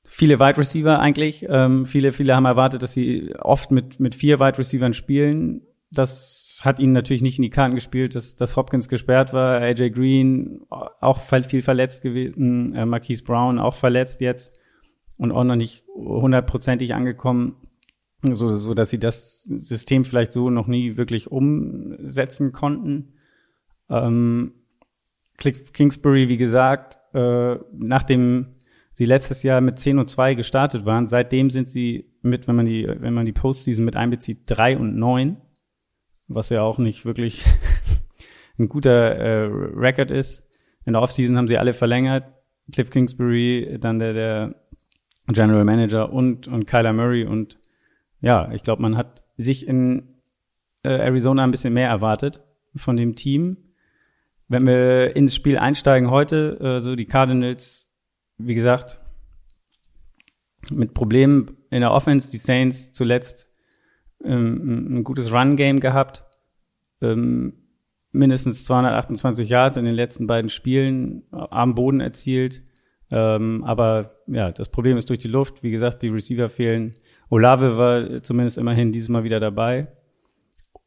viele 0.03 0.39
Wide 0.39 0.57
Receiver 0.57 0.99
eigentlich. 0.99 1.45
Ähm, 1.49 1.85
viele, 1.85 2.11
viele 2.11 2.35
haben 2.35 2.45
erwartet, 2.45 2.83
dass 2.83 2.93
sie 2.93 3.33
oft 3.39 3.71
mit, 3.71 3.99
mit 3.99 4.15
vier 4.15 4.39
Wide 4.39 4.57
Receivern 4.57 4.93
spielen. 4.93 5.61
Das 5.91 6.44
hat 6.63 6.79
ihnen 6.79 6.93
natürlich 6.93 7.21
nicht 7.21 7.39
in 7.39 7.43
die 7.43 7.50
Karten 7.50 7.75
gespielt, 7.75 8.15
dass, 8.15 8.35
dass 8.35 8.55
Hopkins 8.55 8.88
gesperrt 8.88 9.33
war, 9.33 9.62
AJ 9.62 9.89
Green 9.89 10.62
auch 10.69 11.19
viel 11.19 11.62
verletzt 11.62 12.03
gewesen, 12.03 12.74
äh, 12.74 12.85
Marquise 12.85 13.24
Brown 13.24 13.59
auch 13.59 13.75
verletzt 13.75 14.21
jetzt 14.21 14.59
und 15.17 15.31
auch 15.31 15.43
noch 15.43 15.55
nicht 15.55 15.83
hundertprozentig 15.95 16.93
angekommen, 16.93 17.55
so, 18.21 18.50
so 18.50 18.74
dass 18.74 18.89
sie 18.89 19.00
das 19.00 19.43
System 19.43 20.05
vielleicht 20.05 20.31
so 20.31 20.50
noch 20.50 20.67
nie 20.67 20.97
wirklich 20.97 21.31
umsetzen 21.31 22.51
konnten. 22.51 23.13
Ähm, 23.89 24.53
Kingsbury, 25.38 26.29
wie 26.29 26.38
gesagt, 26.38 26.97
äh, 27.13 27.55
nach 27.74 28.03
dem 28.03 28.55
sie 28.93 29.05
letztes 29.05 29.43
Jahr 29.43 29.62
mit 29.62 29.77
10 29.77 30.00
und 30.00 30.09
2 30.09 30.35
gestartet 30.35 30.85
waren. 30.85 31.05
Seitdem 31.05 31.50
sind 31.50 31.67
sie 31.67 32.09
mit, 32.21 32.47
wenn 32.47 32.55
man 32.55 32.65
die, 32.65 32.88
wenn 32.88 33.13
man 33.13 33.25
die 33.25 33.33
Postseason 33.33 33.83
mit 33.83 33.95
einbezieht, 33.95 34.43
3 34.45 34.77
und 34.77 34.95
9, 34.95 35.38
was 36.27 36.50
ja 36.50 36.62
auch 36.62 36.77
nicht 36.77 37.05
wirklich 37.05 37.46
ein 38.60 38.70
guter 38.70 39.15
äh, 39.15 39.44
Record 39.46 40.12
ist. 40.12 40.48
In 40.86 40.94
der 40.94 41.01
Offseason 41.01 41.38
haben 41.38 41.48
sie 41.48 41.58
alle 41.58 41.74
verlängert. 41.74 42.25
Cliff 42.72 42.89
Kingsbury, 42.89 43.77
dann 43.79 44.00
der, 44.00 44.13
der 44.13 44.55
General 45.27 45.63
Manager 45.63 46.12
und, 46.12 46.48
und 46.48 46.65
Kyler 46.65 46.94
Murray 46.94 47.25
und 47.25 47.60
ja, 48.22 48.51
ich 48.51 48.63
glaube, 48.63 48.82
man 48.82 48.98
hat 48.98 49.24
sich 49.38 49.67
in 49.67 50.15
äh, 50.84 50.89
Arizona 50.89 51.44
ein 51.44 51.51
bisschen 51.51 51.74
mehr 51.74 51.89
erwartet 51.89 52.41
von 52.75 52.98
dem 52.98 53.15
Team. 53.15 53.58
Wenn 54.48 54.65
wir 54.65 55.15
ins 55.15 55.36
Spiel 55.36 55.58
einsteigen 55.58 56.10
heute, 56.10 56.60
äh, 56.60 56.79
so 56.79 56.96
die 56.96 57.05
Cardinals, 57.05 57.96
wie 58.38 58.55
gesagt, 58.55 59.00
mit 60.72 60.94
Problemen 60.94 61.58
in 61.70 61.82
der 61.82 61.91
Offense, 61.91 62.32
die 62.32 62.38
Saints 62.38 62.91
zuletzt 62.91 63.51
ähm, 64.25 64.98
ein 64.98 65.03
gutes 65.03 65.32
Run-Game 65.32 65.79
gehabt, 65.79 66.24
ähm, 67.01 67.53
mindestens 68.12 68.65
228 68.65 69.50
Yards 69.50 69.77
in 69.77 69.86
den 69.86 69.96
letzten 69.96 70.27
beiden 70.27 70.50
Spielen 70.50 71.24
am 71.32 71.75
Boden 71.75 72.00
erzielt. 72.00 72.63
Ähm, 73.12 73.63
aber 73.63 74.12
ja, 74.27 74.51
das 74.51 74.70
Problem 74.70 74.98
ist 74.98 75.10
durch 75.10 75.20
die 75.20 75.27
Luft. 75.27 75.63
Wie 75.63 75.72
gesagt, 75.72 76.01
die 76.01 76.10
Receiver 76.10 76.50
fehlen. 76.50 76.96
Olave 77.29 77.77
war 77.77 78.24
zumindest 78.24 78.58
immerhin 78.58 78.91
dieses 78.91 79.10
wieder 79.10 79.39
dabei. 79.39 79.88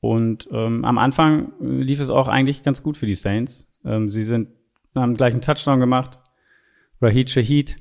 Und 0.00 0.48
ähm, 0.52 0.84
am 0.84 0.98
Anfang 0.98 1.52
lief 1.60 2.00
es 2.00 2.10
auch 2.10 2.28
eigentlich 2.28 2.62
ganz 2.62 2.82
gut 2.82 2.96
für 2.96 3.06
die 3.06 3.14
Saints. 3.14 3.70
Ähm, 3.84 4.08
sie 4.08 4.24
sind 4.24 4.48
haben 4.94 5.14
gleich 5.14 5.32
einen 5.32 5.42
Touchdown 5.42 5.80
gemacht. 5.80 6.18
Rahid 7.00 7.30
Shahid, 7.30 7.76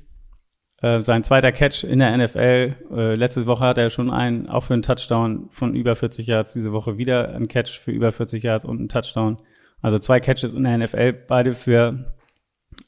äh, 0.80 1.02
sein 1.02 1.24
zweiter 1.24 1.52
Catch 1.52 1.84
in 1.84 1.98
der 1.98 2.16
NFL. 2.16 2.74
Äh, 2.92 3.14
letzte 3.14 3.46
Woche 3.46 3.64
hat 3.64 3.78
er 3.78 3.90
schon 3.90 4.10
einen, 4.10 4.48
auch 4.48 4.64
für 4.64 4.74
einen 4.74 4.82
Touchdown 4.82 5.48
von 5.50 5.74
über 5.74 5.96
40 5.96 6.26
Yards. 6.26 6.52
Diese 6.52 6.72
Woche 6.72 6.98
wieder 6.98 7.34
ein 7.34 7.48
Catch 7.48 7.78
für 7.78 7.90
über 7.90 8.12
40 8.12 8.42
Yards 8.42 8.64
und 8.64 8.78
einen 8.78 8.88
Touchdown. 8.88 9.38
Also 9.80 9.98
zwei 9.98 10.20
Catches 10.20 10.54
in 10.54 10.64
der 10.64 10.78
NFL, 10.78 11.12
beide 11.26 11.54
für 11.54 12.14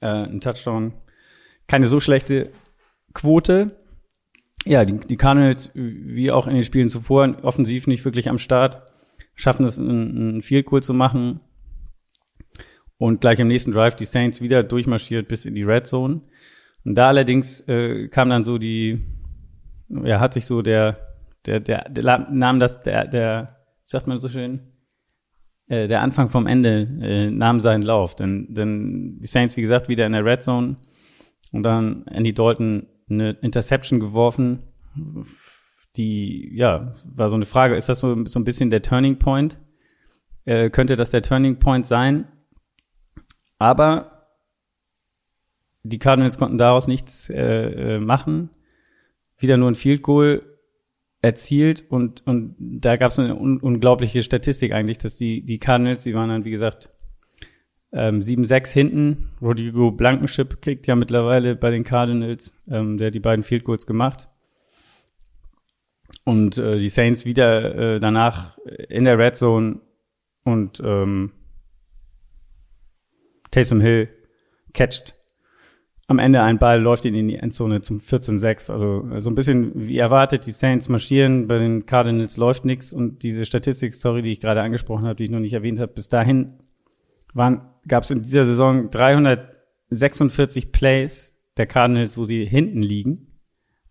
äh, 0.00 0.06
einen 0.06 0.40
Touchdown. 0.40 0.94
Keine 1.66 1.86
so 1.86 2.00
schlechte 2.00 2.52
Quote. 3.14 3.76
Ja, 4.66 4.84
die, 4.84 4.98
die 4.98 5.16
Cardinals, 5.16 5.70
wie 5.74 6.30
auch 6.30 6.46
in 6.46 6.54
den 6.54 6.64
Spielen 6.64 6.88
zuvor, 6.88 7.36
offensiv 7.42 7.86
nicht 7.86 8.04
wirklich 8.04 8.28
am 8.28 8.38
Start 8.38 8.82
schaffen 9.40 9.64
es, 9.64 9.78
ein, 9.78 10.38
ein 10.38 10.42
Field 10.42 10.66
Goal 10.66 10.82
zu 10.82 10.94
machen. 10.94 11.40
Und 12.98 13.22
gleich 13.22 13.40
im 13.40 13.48
nächsten 13.48 13.72
Drive 13.72 13.96
die 13.96 14.04
Saints 14.04 14.42
wieder 14.42 14.62
durchmarschiert 14.62 15.26
bis 15.28 15.46
in 15.46 15.54
die 15.54 15.62
Red 15.62 15.86
Zone. 15.86 16.20
Und 16.84 16.94
da 16.96 17.08
allerdings 17.08 17.60
äh, 17.68 18.08
kam 18.08 18.30
dann 18.30 18.44
so 18.44 18.58
die, 18.58 19.06
ja, 19.88 20.20
hat 20.20 20.34
sich 20.34 20.46
so 20.46 20.62
der, 20.62 20.96
der, 21.46 21.60
der, 21.60 21.88
der 21.88 22.26
nahm 22.30 22.58
das, 22.58 22.82
der, 22.82 23.06
der, 23.06 23.56
sagt 23.82 24.06
man 24.06 24.18
so 24.18 24.28
schön, 24.28 24.60
äh, 25.68 25.88
der 25.88 26.02
Anfang 26.02 26.28
vom 26.28 26.46
Ende 26.46 26.88
äh, 27.02 27.30
nahm 27.30 27.60
seinen 27.60 27.82
Lauf. 27.82 28.14
Denn, 28.14 28.52
denn 28.54 29.18
die 29.20 29.26
Saints, 29.26 29.56
wie 29.56 29.62
gesagt, 29.62 29.88
wieder 29.88 30.06
in 30.06 30.12
der 30.12 30.24
Red 30.24 30.42
Zone. 30.42 30.76
Und 31.52 31.62
dann 31.62 32.06
Andy 32.06 32.32
Dalton 32.32 32.86
eine 33.08 33.30
Interception 33.40 33.98
geworfen 33.98 34.62
die, 35.96 36.50
ja, 36.54 36.92
war 37.04 37.28
so 37.28 37.36
eine 37.36 37.46
Frage, 37.46 37.76
ist 37.76 37.88
das 37.88 38.00
so, 38.00 38.24
so 38.26 38.38
ein 38.38 38.44
bisschen 38.44 38.70
der 38.70 38.82
Turning 38.82 39.18
Point? 39.18 39.58
Äh, 40.44 40.70
könnte 40.70 40.96
das 40.96 41.10
der 41.10 41.22
Turning 41.22 41.58
Point 41.58 41.86
sein? 41.86 42.28
Aber 43.58 44.19
die 45.82 45.98
Cardinals 45.98 46.38
konnten 46.38 46.58
daraus 46.58 46.86
nichts 46.86 47.30
äh, 47.30 47.94
äh, 47.96 47.98
machen. 47.98 48.50
Wieder 49.38 49.56
nur 49.56 49.70
ein 49.70 49.74
Field 49.74 50.02
Goal 50.02 50.42
erzielt 51.22 51.84
und, 51.90 52.26
und 52.26 52.56
da 52.58 52.96
gab 52.96 53.10
es 53.10 53.18
eine 53.18 53.36
un 53.36 53.60
unglaubliche 53.60 54.22
Statistik 54.22 54.72
eigentlich, 54.72 54.98
dass 54.98 55.16
die, 55.16 55.42
die 55.42 55.58
Cardinals, 55.58 56.04
die 56.04 56.14
waren 56.14 56.30
dann, 56.30 56.44
wie 56.44 56.50
gesagt, 56.50 56.90
ähm, 57.92 58.20
7-6 58.20 58.72
hinten. 58.72 59.30
Rodrigo 59.42 59.90
Blankenship 59.90 60.62
kriegt 60.62 60.86
ja 60.86 60.96
mittlerweile 60.96 61.56
bei 61.56 61.70
den 61.70 61.84
Cardinals, 61.84 62.56
ähm, 62.70 62.96
der 62.96 63.10
die 63.10 63.20
beiden 63.20 63.42
Field 63.42 63.64
Goals 63.64 63.86
gemacht. 63.86 64.28
Und 66.24 66.58
äh, 66.58 66.78
die 66.78 66.88
Saints 66.88 67.24
wieder 67.24 67.96
äh, 67.96 68.00
danach 68.00 68.58
in 68.88 69.04
der 69.04 69.18
Red 69.18 69.36
Zone 69.36 69.80
und 70.44 70.80
ähm, 70.84 71.32
Taysom 73.50 73.80
Hill 73.80 74.08
catcht 74.72 75.14
am 76.10 76.18
Ende 76.18 76.42
ein 76.42 76.58
Ball, 76.58 76.80
läuft 76.80 77.04
ihn 77.04 77.14
in 77.14 77.28
die 77.28 77.36
Endzone 77.36 77.82
zum 77.82 77.98
14-6. 77.98 78.72
Also 78.72 79.20
so 79.20 79.30
ein 79.30 79.36
bisschen 79.36 79.70
wie 79.76 79.96
erwartet, 79.96 80.44
die 80.44 80.50
Saints 80.50 80.88
marschieren, 80.88 81.46
bei 81.46 81.56
den 81.56 81.86
Cardinals 81.86 82.36
läuft 82.36 82.64
nichts 82.64 82.92
und 82.92 83.22
diese 83.22 83.46
Statistik, 83.46 83.94
sorry, 83.94 84.20
die 84.20 84.32
ich 84.32 84.40
gerade 84.40 84.60
angesprochen 84.60 85.04
habe, 85.04 85.14
die 85.14 85.24
ich 85.24 85.30
noch 85.30 85.38
nicht 85.38 85.52
erwähnt 85.52 85.78
habe, 85.78 85.92
bis 85.92 86.08
dahin 86.08 86.54
gab 87.86 88.02
es 88.02 88.10
in 88.10 88.22
dieser 88.22 88.44
Saison 88.44 88.90
346 88.90 90.72
Plays 90.72 91.38
der 91.56 91.68
Cardinals, 91.68 92.18
wo 92.18 92.24
sie 92.24 92.44
hinten 92.44 92.82
liegen 92.82 93.28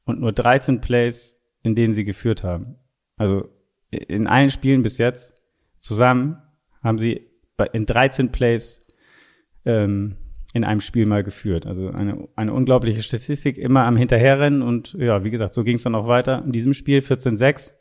und 0.04 0.20
nur 0.20 0.34
13 0.34 0.82
Plays, 0.82 1.42
in 1.64 1.74
denen 1.74 1.94
sie 1.94 2.04
geführt 2.04 2.44
haben. 2.44 2.76
Also 3.16 3.48
in 3.92 4.28
allen 4.28 4.50
Spielen 4.50 4.82
bis 4.82 4.98
jetzt 4.98 5.42
zusammen 5.78 6.38
haben 6.84 7.00
sie 7.00 7.30
in 7.72 7.86
13 7.86 8.34
Plays 8.34 8.86
ähm, 9.64 10.18
in 10.54 10.64
einem 10.64 10.82
Spiel 10.82 11.06
mal 11.06 11.24
geführt. 11.24 11.68
Also 11.68 11.90
eine, 11.90 12.28
eine 12.36 12.54
unglaubliche 12.54 13.04
Statistik, 13.04 13.58
immer 13.58 13.86
am 13.86 13.96
Hinterherrennen 13.96 14.62
und 14.62 14.94
ja, 14.94 15.24
wie 15.24 15.30
gesagt, 15.30 15.54
so 15.54 15.64
ging 15.64 15.76
es 15.76 15.84
dann 15.84 15.96
auch 15.96 16.08
weiter 16.08 16.44
in 16.44 16.52
diesem 16.52 16.74
Spiel 16.74 17.00
14-6. 17.00 17.74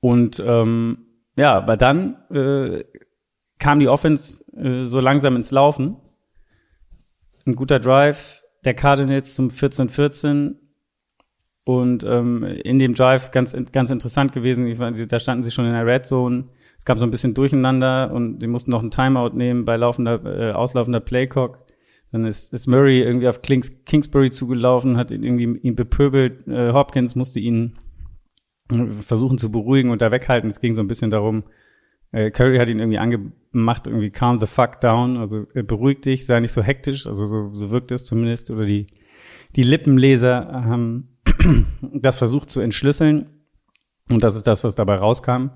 Und 0.00 0.42
ähm, 0.44 1.06
ja, 1.36 1.54
aber 1.54 1.76
dann 1.76 2.16
äh, 2.30 2.84
kam 3.58 3.78
die 3.78 3.88
Offense 3.88 4.44
äh, 4.54 4.84
so 4.86 4.98
langsam 4.98 5.36
ins 5.36 5.50
Laufen. 5.50 5.96
Ein 7.46 7.54
guter 7.54 7.78
Drive 7.78 8.42
der 8.64 8.74
Cardinals 8.74 9.34
zum 9.34 9.48
14-14 9.48 10.56
und 11.78 12.02
ähm, 12.02 12.42
in 12.42 12.80
dem 12.80 12.94
Drive 12.94 13.30
ganz, 13.30 13.56
ganz 13.70 13.90
interessant 13.90 14.32
gewesen, 14.32 14.66
ich 14.66 14.78
weiß, 14.80 15.06
da 15.06 15.18
standen 15.20 15.44
sie 15.44 15.52
schon 15.52 15.66
in 15.66 15.72
der 15.72 15.86
Red 15.86 16.04
Zone. 16.04 16.48
Es 16.76 16.84
gab 16.84 16.98
so 16.98 17.06
ein 17.06 17.12
bisschen 17.12 17.32
Durcheinander 17.32 18.12
und 18.12 18.40
sie 18.40 18.48
mussten 18.48 18.72
noch 18.72 18.80
einen 18.80 18.90
Timeout 18.90 19.36
nehmen 19.36 19.64
bei 19.64 19.76
laufender, 19.76 20.24
äh, 20.24 20.52
auslaufender 20.52 20.98
Playcock. 20.98 21.64
Dann 22.10 22.24
ist, 22.24 22.52
ist 22.52 22.66
Murray 22.66 23.02
irgendwie 23.02 23.28
auf 23.28 23.42
Kings, 23.42 23.72
Kingsbury 23.86 24.30
zugelaufen, 24.32 24.96
hat 24.96 25.12
ihn 25.12 25.22
irgendwie 25.22 25.60
ihn 25.60 25.76
bepöbelt. 25.76 26.48
Äh, 26.48 26.72
Hopkins 26.72 27.14
musste 27.14 27.38
ihn 27.38 27.78
äh, 28.72 28.86
versuchen 28.86 29.38
zu 29.38 29.52
beruhigen 29.52 29.90
und 29.90 30.02
da 30.02 30.10
weghalten. 30.10 30.50
Es 30.50 30.58
ging 30.58 30.74
so 30.74 30.82
ein 30.82 30.88
bisschen 30.88 31.12
darum, 31.12 31.44
äh, 32.10 32.32
Curry 32.32 32.58
hat 32.58 32.68
ihn 32.68 32.80
irgendwie 32.80 32.98
angemacht, 32.98 33.86
irgendwie 33.86 34.10
calm 34.10 34.40
the 34.40 34.48
fuck 34.48 34.80
down, 34.80 35.18
also 35.18 35.46
äh, 35.54 35.62
beruhig 35.62 36.00
dich, 36.00 36.26
sei 36.26 36.40
nicht 36.40 36.50
so 36.50 36.62
hektisch, 36.62 37.06
also 37.06 37.26
so, 37.26 37.54
so 37.54 37.70
wirkt 37.70 37.92
es 37.92 38.04
zumindest. 38.04 38.50
Oder 38.50 38.64
die, 38.64 38.88
die 39.54 39.62
Lippenleser 39.62 40.48
haben 40.52 41.10
das 41.80 42.18
versucht 42.18 42.50
zu 42.50 42.60
entschlüsseln. 42.60 43.26
Und 44.10 44.24
das 44.24 44.36
ist 44.36 44.46
das, 44.46 44.64
was 44.64 44.74
dabei 44.74 44.96
rauskam. 44.96 45.50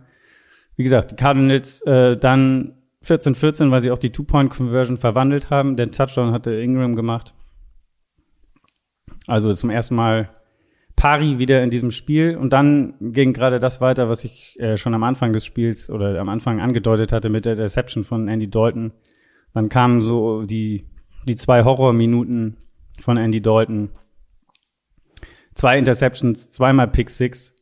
Wie 0.76 0.84
gesagt, 0.84 1.12
die 1.12 1.16
Cardinals 1.16 1.82
äh, 1.82 2.16
dann 2.16 2.74
14-14, 3.04 3.70
weil 3.70 3.80
sie 3.80 3.90
auch 3.90 3.98
die 3.98 4.10
Two-Point-Conversion 4.10 4.96
verwandelt 4.96 5.50
haben. 5.50 5.76
Den 5.76 5.92
Touchdown 5.92 6.32
hatte 6.32 6.54
Ingram 6.54 6.96
gemacht. 6.96 7.34
Also 9.26 9.52
zum 9.52 9.70
ersten 9.70 9.94
Mal 9.94 10.30
Pari 10.96 11.38
wieder 11.38 11.62
in 11.62 11.70
diesem 11.70 11.90
Spiel. 11.90 12.36
Und 12.36 12.52
dann 12.52 12.94
ging 13.00 13.32
gerade 13.32 13.60
das 13.60 13.80
weiter, 13.80 14.08
was 14.08 14.24
ich 14.24 14.58
äh, 14.60 14.76
schon 14.76 14.94
am 14.94 15.02
Anfang 15.02 15.32
des 15.32 15.44
Spiels 15.44 15.90
oder 15.90 16.18
am 16.20 16.28
Anfang 16.28 16.60
angedeutet 16.60 17.12
hatte 17.12 17.28
mit 17.28 17.44
der 17.44 17.56
Deception 17.56 18.04
von 18.04 18.28
Andy 18.28 18.48
Dalton. 18.48 18.92
Dann 19.52 19.68
kamen 19.68 20.00
so 20.00 20.42
die, 20.42 20.86
die 21.26 21.36
zwei 21.36 21.64
Horrorminuten 21.64 22.56
von 22.98 23.16
Andy 23.16 23.40
Dalton 23.40 23.90
Zwei 25.54 25.78
Interceptions, 25.78 26.50
zweimal 26.50 26.88
Pick 26.88 27.11
Six. 27.11 27.56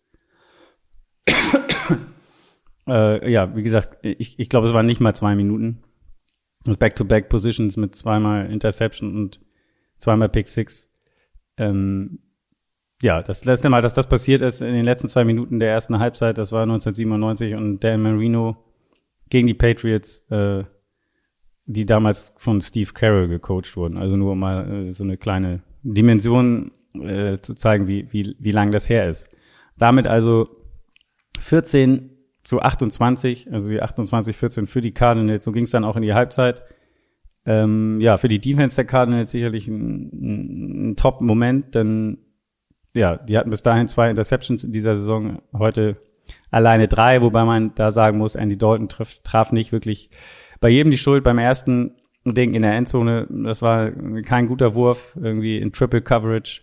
äh, 2.88 3.30
ja, 3.30 3.54
wie 3.54 3.62
gesagt, 3.62 3.98
ich, 4.02 4.38
ich 4.38 4.48
glaube, 4.48 4.66
es 4.66 4.74
waren 4.74 4.86
nicht 4.86 5.00
mal 5.00 5.14
zwei 5.14 5.34
Minuten. 5.34 5.82
Back-to-back 6.64 7.24
-back 7.24 7.28
Positions 7.28 7.76
mit 7.76 7.94
zweimal 7.94 8.50
Interception 8.50 9.16
und 9.16 9.40
zweimal 9.98 10.28
Pick 10.28 10.48
Six. 10.48 10.90
Ähm, 11.58 12.20
ja, 13.02 13.20
das 13.20 13.44
letzte 13.44 13.68
Mal, 13.68 13.82
dass 13.82 13.94
das 13.94 14.08
passiert 14.08 14.42
ist 14.42 14.62
in 14.62 14.72
den 14.72 14.84
letzten 14.84 15.08
zwei 15.08 15.24
Minuten 15.24 15.58
der 15.58 15.70
ersten 15.70 15.98
Halbzeit, 15.98 16.38
das 16.38 16.52
war 16.52 16.62
1997 16.62 17.54
und 17.54 17.80
Dan 17.82 18.02
Marino 18.02 18.56
gegen 19.28 19.48
die 19.48 19.54
Patriots, 19.54 20.30
äh, 20.30 20.64
die 21.66 21.84
damals 21.84 22.32
von 22.36 22.60
Steve 22.60 22.92
Carroll 22.92 23.28
gecoacht 23.28 23.76
wurden. 23.76 23.96
Also 23.96 24.16
nur 24.16 24.36
mal 24.36 24.86
äh, 24.86 24.92
so 24.92 25.02
eine 25.02 25.16
kleine 25.16 25.62
Dimension 25.82 26.70
äh, 26.94 27.38
zu 27.38 27.54
zeigen, 27.54 27.86
wie, 27.86 28.12
wie, 28.12 28.36
wie 28.38 28.50
lang 28.50 28.70
das 28.70 28.88
her 28.88 29.08
ist. 29.08 29.34
Damit 29.78 30.06
also 30.06 30.48
14 31.40 32.10
zu 32.42 32.60
28, 32.60 33.52
also 33.52 33.70
die 33.70 33.80
28, 33.80 34.36
14 34.36 34.66
für 34.66 34.80
die 34.80 34.92
Cardinals. 34.92 35.44
So 35.44 35.52
ging 35.52 35.64
es 35.64 35.70
dann 35.70 35.84
auch 35.84 35.96
in 35.96 36.02
die 36.02 36.14
Halbzeit. 36.14 36.62
Ähm, 37.44 38.00
ja, 38.00 38.16
für 38.18 38.28
die 38.28 38.40
Defense 38.40 38.76
der 38.76 38.84
Cardinals 38.84 39.32
sicherlich 39.32 39.68
ein, 39.68 40.90
ein, 40.90 40.96
Top-Moment, 40.96 41.74
denn 41.74 42.18
ja, 42.94 43.16
die 43.16 43.36
hatten 43.36 43.50
bis 43.50 43.62
dahin 43.62 43.88
zwei 43.88 44.10
Interceptions 44.10 44.62
in 44.62 44.70
dieser 44.70 44.94
Saison, 44.96 45.40
heute 45.52 45.96
alleine 46.50 46.86
drei, 46.86 47.20
wobei 47.22 47.44
man 47.44 47.74
da 47.74 47.90
sagen 47.90 48.18
muss, 48.18 48.36
Andy 48.36 48.58
Dalton 48.58 48.88
traf, 48.88 49.20
traf 49.24 49.50
nicht 49.50 49.72
wirklich 49.72 50.10
bei 50.60 50.68
jedem 50.68 50.90
die 50.90 50.98
Schuld. 50.98 51.24
Beim 51.24 51.38
ersten 51.38 51.96
Ding 52.24 52.54
in 52.54 52.62
der 52.62 52.74
Endzone. 52.74 53.26
Das 53.28 53.62
war 53.62 53.90
kein 54.22 54.46
guter 54.46 54.74
Wurf, 54.74 55.16
irgendwie 55.20 55.58
in 55.58 55.72
Triple 55.72 56.02
Coverage 56.02 56.62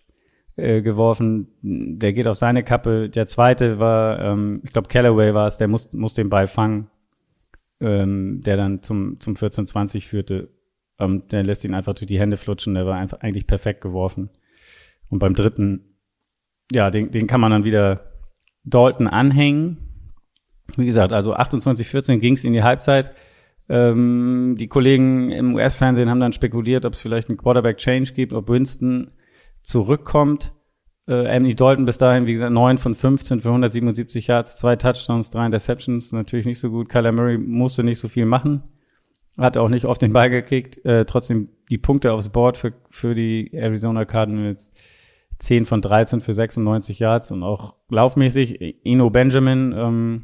äh, 0.61 0.81
geworfen. 0.81 1.47
Der 1.61 2.13
geht 2.13 2.27
auf 2.27 2.37
seine 2.37 2.63
Kappe. 2.63 3.09
Der 3.09 3.27
zweite 3.27 3.79
war, 3.79 4.19
ähm, 4.19 4.61
ich 4.63 4.73
glaube, 4.73 4.87
Callaway 4.87 5.33
war 5.33 5.47
es, 5.47 5.57
der 5.57 5.67
muss, 5.67 5.93
muss 5.93 6.13
den 6.13 6.29
Ball 6.29 6.47
fangen, 6.47 6.87
ähm, 7.79 8.41
der 8.41 8.57
dann 8.57 8.81
zum, 8.81 9.19
zum 9.19 9.35
14-20 9.35 10.07
führte. 10.07 10.49
Ähm, 10.99 11.23
der 11.31 11.43
lässt 11.43 11.63
ihn 11.65 11.73
einfach 11.73 11.93
durch 11.93 12.07
die 12.07 12.19
Hände 12.19 12.37
flutschen. 12.37 12.75
Der 12.75 12.85
war 12.85 12.97
einfach 12.97 13.21
eigentlich 13.21 13.47
perfekt 13.47 13.81
geworfen. 13.81 14.29
Und 15.09 15.19
beim 15.19 15.33
dritten, 15.33 15.95
ja, 16.71 16.91
den, 16.91 17.11
den 17.11 17.27
kann 17.27 17.41
man 17.41 17.51
dann 17.51 17.63
wieder 17.63 18.11
Dalton 18.63 19.07
anhängen. 19.07 19.77
Wie 20.77 20.85
gesagt, 20.85 21.13
also 21.13 21.35
28-14 21.35 22.17
ging 22.17 22.33
es 22.33 22.43
in 22.43 22.53
die 22.53 22.63
Halbzeit. 22.63 23.11
Ähm, 23.69 24.55
die 24.59 24.67
Kollegen 24.67 25.31
im 25.31 25.55
US-Fernsehen 25.55 26.09
haben 26.09 26.19
dann 26.19 26.33
spekuliert, 26.33 26.85
ob 26.85 26.93
es 26.93 27.01
vielleicht 27.01 27.29
einen 27.29 27.37
Quarterback-Change 27.37 28.13
gibt, 28.13 28.33
ob 28.33 28.49
Winston 28.49 29.11
zurückkommt. 29.61 30.53
Äh, 31.07 31.27
Anthony 31.27 31.55
Dalton 31.55 31.85
bis 31.85 31.97
dahin, 31.97 32.25
wie 32.25 32.33
gesagt, 32.33 32.51
9 32.51 32.77
von 32.77 32.95
15 32.95 33.41
für 33.41 33.49
177 33.49 34.27
Yards, 34.27 34.57
zwei 34.57 34.75
Touchdowns, 34.75 35.29
drei 35.29 35.45
Interceptions, 35.45 36.11
natürlich 36.11 36.45
nicht 36.45 36.59
so 36.59 36.69
gut. 36.69 36.89
Kyler 36.89 37.11
Murray 37.11 37.37
musste 37.37 37.83
nicht 37.83 37.99
so 37.99 38.07
viel 38.07 38.25
machen, 38.25 38.63
hat 39.37 39.57
auch 39.57 39.69
nicht 39.69 39.85
auf 39.85 39.97
den 39.97 40.13
Ball 40.13 40.29
gekickt, 40.29 40.83
äh, 40.85 41.05
trotzdem 41.05 41.49
die 41.69 41.77
Punkte 41.77 42.13
aufs 42.13 42.29
Board 42.29 42.57
für, 42.57 42.73
für 42.89 43.13
die 43.13 43.51
Arizona 43.53 44.05
Cardinals. 44.05 44.71
10 45.39 45.65
von 45.65 45.81
13 45.81 46.19
für 46.19 46.33
96 46.33 46.99
Yards 46.99 47.31
und 47.31 47.43
auch 47.43 47.75
laufmäßig. 47.89 48.75
Eno 48.83 49.09
Benjamin, 49.09 49.73
ähm, 49.75 50.23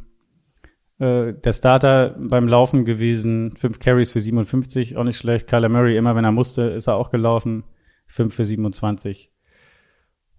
äh, 1.00 1.34
der 1.34 1.54
Starter 1.54 2.16
beim 2.20 2.48
Laufen 2.48 2.86
gewesen, 2.86 3.56
5 3.58 3.80
Carries 3.80 4.12
für 4.12 4.20
57, 4.20 4.98
auch 4.98 5.04
nicht 5.04 5.18
schlecht. 5.18 5.48
Kyler 5.48 5.70
Murray, 5.70 5.98
immer 5.98 6.16
wenn 6.16 6.26
er 6.26 6.32
musste, 6.32 6.64
ist 6.64 6.88
er 6.88 6.96
auch 6.96 7.12
gelaufen. 7.12 7.64
5 8.08 8.34
für 8.34 8.46
27. 8.46 9.32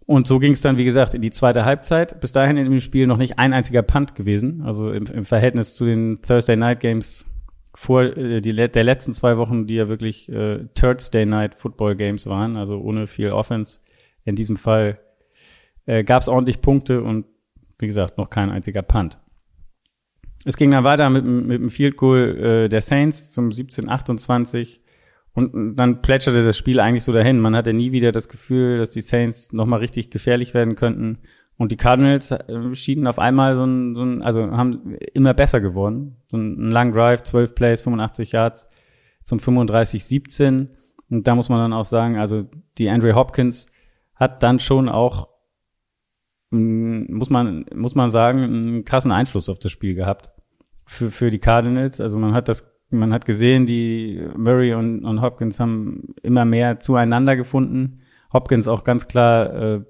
Und 0.07 0.27
so 0.27 0.39
ging 0.39 0.53
es 0.53 0.61
dann, 0.61 0.79
wie 0.79 0.85
gesagt, 0.85 1.15
in 1.15 1.23
die 1.23 1.31
zweite 1.31 1.65
Halbzeit. 1.65 2.21
Bis 2.21 2.33
dahin 2.33 2.57
in 2.57 2.71
dem 2.71 2.81
Spiel 2.81 3.07
noch 3.07 3.17
nicht 3.17 3.39
ein 3.39 3.53
einziger 3.53 3.83
Punt 3.83 4.15
gewesen. 4.15 4.63
Also 4.63 4.93
im, 4.93 5.07
im 5.07 5.25
Verhältnis 5.25 5.75
zu 5.75 5.85
den 5.85 6.23
Thursday 6.23 6.57
Night 6.57 6.81
Games 6.81 7.27
vor 7.75 8.03
äh, 8.03 8.41
die, 8.41 8.55
der 8.55 8.85
letzten 8.85 9.13
zwei 9.13 9.37
Wochen, 9.37 9.67
die 9.67 9.75
ja 9.75 9.89
wirklich 9.89 10.29
äh, 10.29 10.65
Thursday 10.75 11.27
Night 11.27 11.55
Football 11.55 11.97
Games 11.97 12.27
waren, 12.27 12.57
also 12.57 12.81
ohne 12.81 13.07
viel 13.07 13.31
Offense. 13.33 13.81
In 14.25 14.37
diesem 14.37 14.57
Fall 14.57 14.99
äh, 15.85 16.03
gab 16.05 16.23
es 16.23 16.29
ordentlich 16.29 16.61
Punkte 16.61 17.03
und 17.03 17.27
wie 17.79 17.87
gesagt, 17.87 18.17
noch 18.17 18.31
kein 18.31 18.51
einziger 18.51 18.83
Punt. 18.83 19.19
Es 20.45 20.57
ging 20.57 20.71
dann 20.71 20.85
weiter 20.85 21.11
mit, 21.11 21.25
mit 21.25 21.61
dem 21.61 21.69
Field 21.69 21.97
Goal 21.97 22.65
äh, 22.65 22.69
der 22.69 22.81
Saints 22.81 23.33
zum 23.33 23.51
17-28. 23.51 24.79
Und 25.37 25.77
dann 25.77 26.01
plätscherte 26.01 26.43
das 26.43 26.57
Spiel 26.57 26.81
eigentlich 26.81 27.05
so 27.05 27.13
dahin. 27.13 27.41
Man 27.41 27.55
hatte 27.55 27.75
nie 27.75 27.93
wieder 27.93 28.11
das 28.11 28.31
Gefühl, 28.31 28.79
dass 28.79 28.91
die 28.91 29.03
Saints 29.03 29.53
nochmal 29.53 29.81
richtig 29.81 30.11
gefährlich 30.11 30.55
werden 30.55 30.77
könnten. 30.77 31.19
Und 31.59 31.73
die 31.73 31.77
Cardinals 31.77 32.31
äh, 32.31 32.75
schieden 32.75 33.07
auf 33.07 33.19
einmal 33.19 33.55
so 33.55 33.65
ein, 33.65 33.95
so 33.95 34.03
ein, 34.03 34.23
also 34.23 34.51
haben 34.51 34.97
immer 35.13 35.35
besser 35.35 35.61
geworden. 35.61 36.17
So 36.29 36.39
ein, 36.39 36.73
ein 36.73 36.93
Drive, 36.93 37.23
12 37.23 37.55
Plays, 37.55 37.83
85 37.83 38.33
Yards 38.33 38.71
zum 39.25 39.39
35-17. 39.39 40.69
Und 41.11 41.27
da 41.27 41.35
muss 41.35 41.51
man 41.51 41.59
dann 41.59 41.75
auch 41.75 41.85
sagen, 41.85 42.17
also 42.17 42.47
die 42.79 42.89
Andre 42.89 43.15
Hopkins 43.15 43.71
hat 44.15 44.43
dann 44.43 44.59
schon 44.59 44.89
auch, 44.89 45.29
mm, 46.49 47.13
muss 47.15 47.29
man, 47.29 47.67
muss 47.75 47.95
man 47.95 48.09
sagen, 48.09 48.43
einen 48.43 48.85
krassen 48.85 49.13
Einfluss 49.13 49.51
auf 49.51 49.59
das 49.59 49.71
Spiel 49.71 49.95
gehabt. 49.95 50.31
Für, 50.87 51.11
für 51.11 51.29
die 51.29 51.41
Cardinals. 51.41 52.01
Also 52.01 52.19
man 52.19 52.33
hat 52.33 52.49
das 52.49 52.76
man 52.91 53.13
hat 53.13 53.25
gesehen, 53.25 53.67
die 53.67 54.25
Murray 54.37 54.75
und, 54.75 55.05
und 55.05 55.21
Hopkins 55.21 55.59
haben 55.61 56.15
immer 56.23 56.45
mehr 56.45 56.79
zueinander 56.79 57.37
gefunden. 57.37 58.01
Hopkins 58.33 58.69
auch 58.69 58.85
ganz 58.85 59.09
klar 59.09 59.55
äh, 59.55 59.81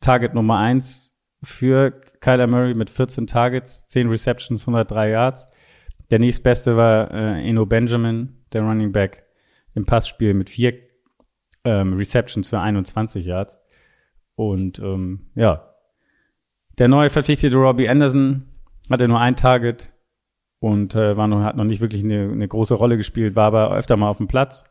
Target 0.00 0.34
Nummer 0.34 0.58
eins 0.58 1.16
für 1.42 2.00
Kyler 2.20 2.46
Murray 2.46 2.74
mit 2.74 2.90
14 2.90 3.26
Targets, 3.26 3.86
10 3.86 4.08
Receptions, 4.08 4.62
103 4.62 5.10
Yards. 5.10 5.46
Der 6.10 6.18
nächstbeste 6.18 6.76
war 6.76 7.10
äh, 7.12 7.48
Eno 7.48 7.66
Benjamin, 7.66 8.36
der 8.52 8.62
Running 8.62 8.92
Back 8.92 9.24
im 9.74 9.86
Passspiel 9.86 10.34
mit 10.34 10.50
vier 10.50 10.74
ähm, 11.64 11.94
Receptions 11.94 12.48
für 12.48 12.60
21 12.60 13.24
Yards. 13.26 13.60
Und 14.34 14.78
ähm, 14.80 15.30
ja, 15.34 15.74
der 16.78 16.88
neue 16.88 17.10
verpflichtete 17.10 17.56
Robbie 17.56 17.88
Anderson 17.88 18.46
hatte 18.90 19.06
nur 19.06 19.20
ein 19.20 19.36
Target, 19.36 19.92
und 20.60 20.94
äh, 20.94 21.16
war 21.16 21.26
noch, 21.26 21.42
hat 21.42 21.56
noch 21.56 21.64
nicht 21.64 21.80
wirklich 21.80 22.04
eine, 22.04 22.30
eine 22.30 22.46
große 22.46 22.74
Rolle 22.74 22.96
gespielt, 22.96 23.34
war 23.34 23.46
aber 23.46 23.72
öfter 23.74 23.96
mal 23.96 24.08
auf 24.08 24.18
dem 24.18 24.28
Platz 24.28 24.64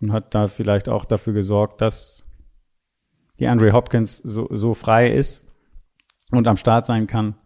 und 0.00 0.12
hat 0.12 0.34
da 0.34 0.48
vielleicht 0.48 0.88
auch 0.88 1.04
dafür 1.04 1.32
gesorgt, 1.32 1.80
dass 1.80 2.24
die 3.38 3.46
Andre 3.46 3.72
Hopkins 3.72 4.18
so, 4.18 4.48
so 4.50 4.74
frei 4.74 5.10
ist 5.10 5.46
und 6.32 6.46
am 6.46 6.56
Start 6.56 6.86
sein 6.86 7.06
kann. 7.06 7.36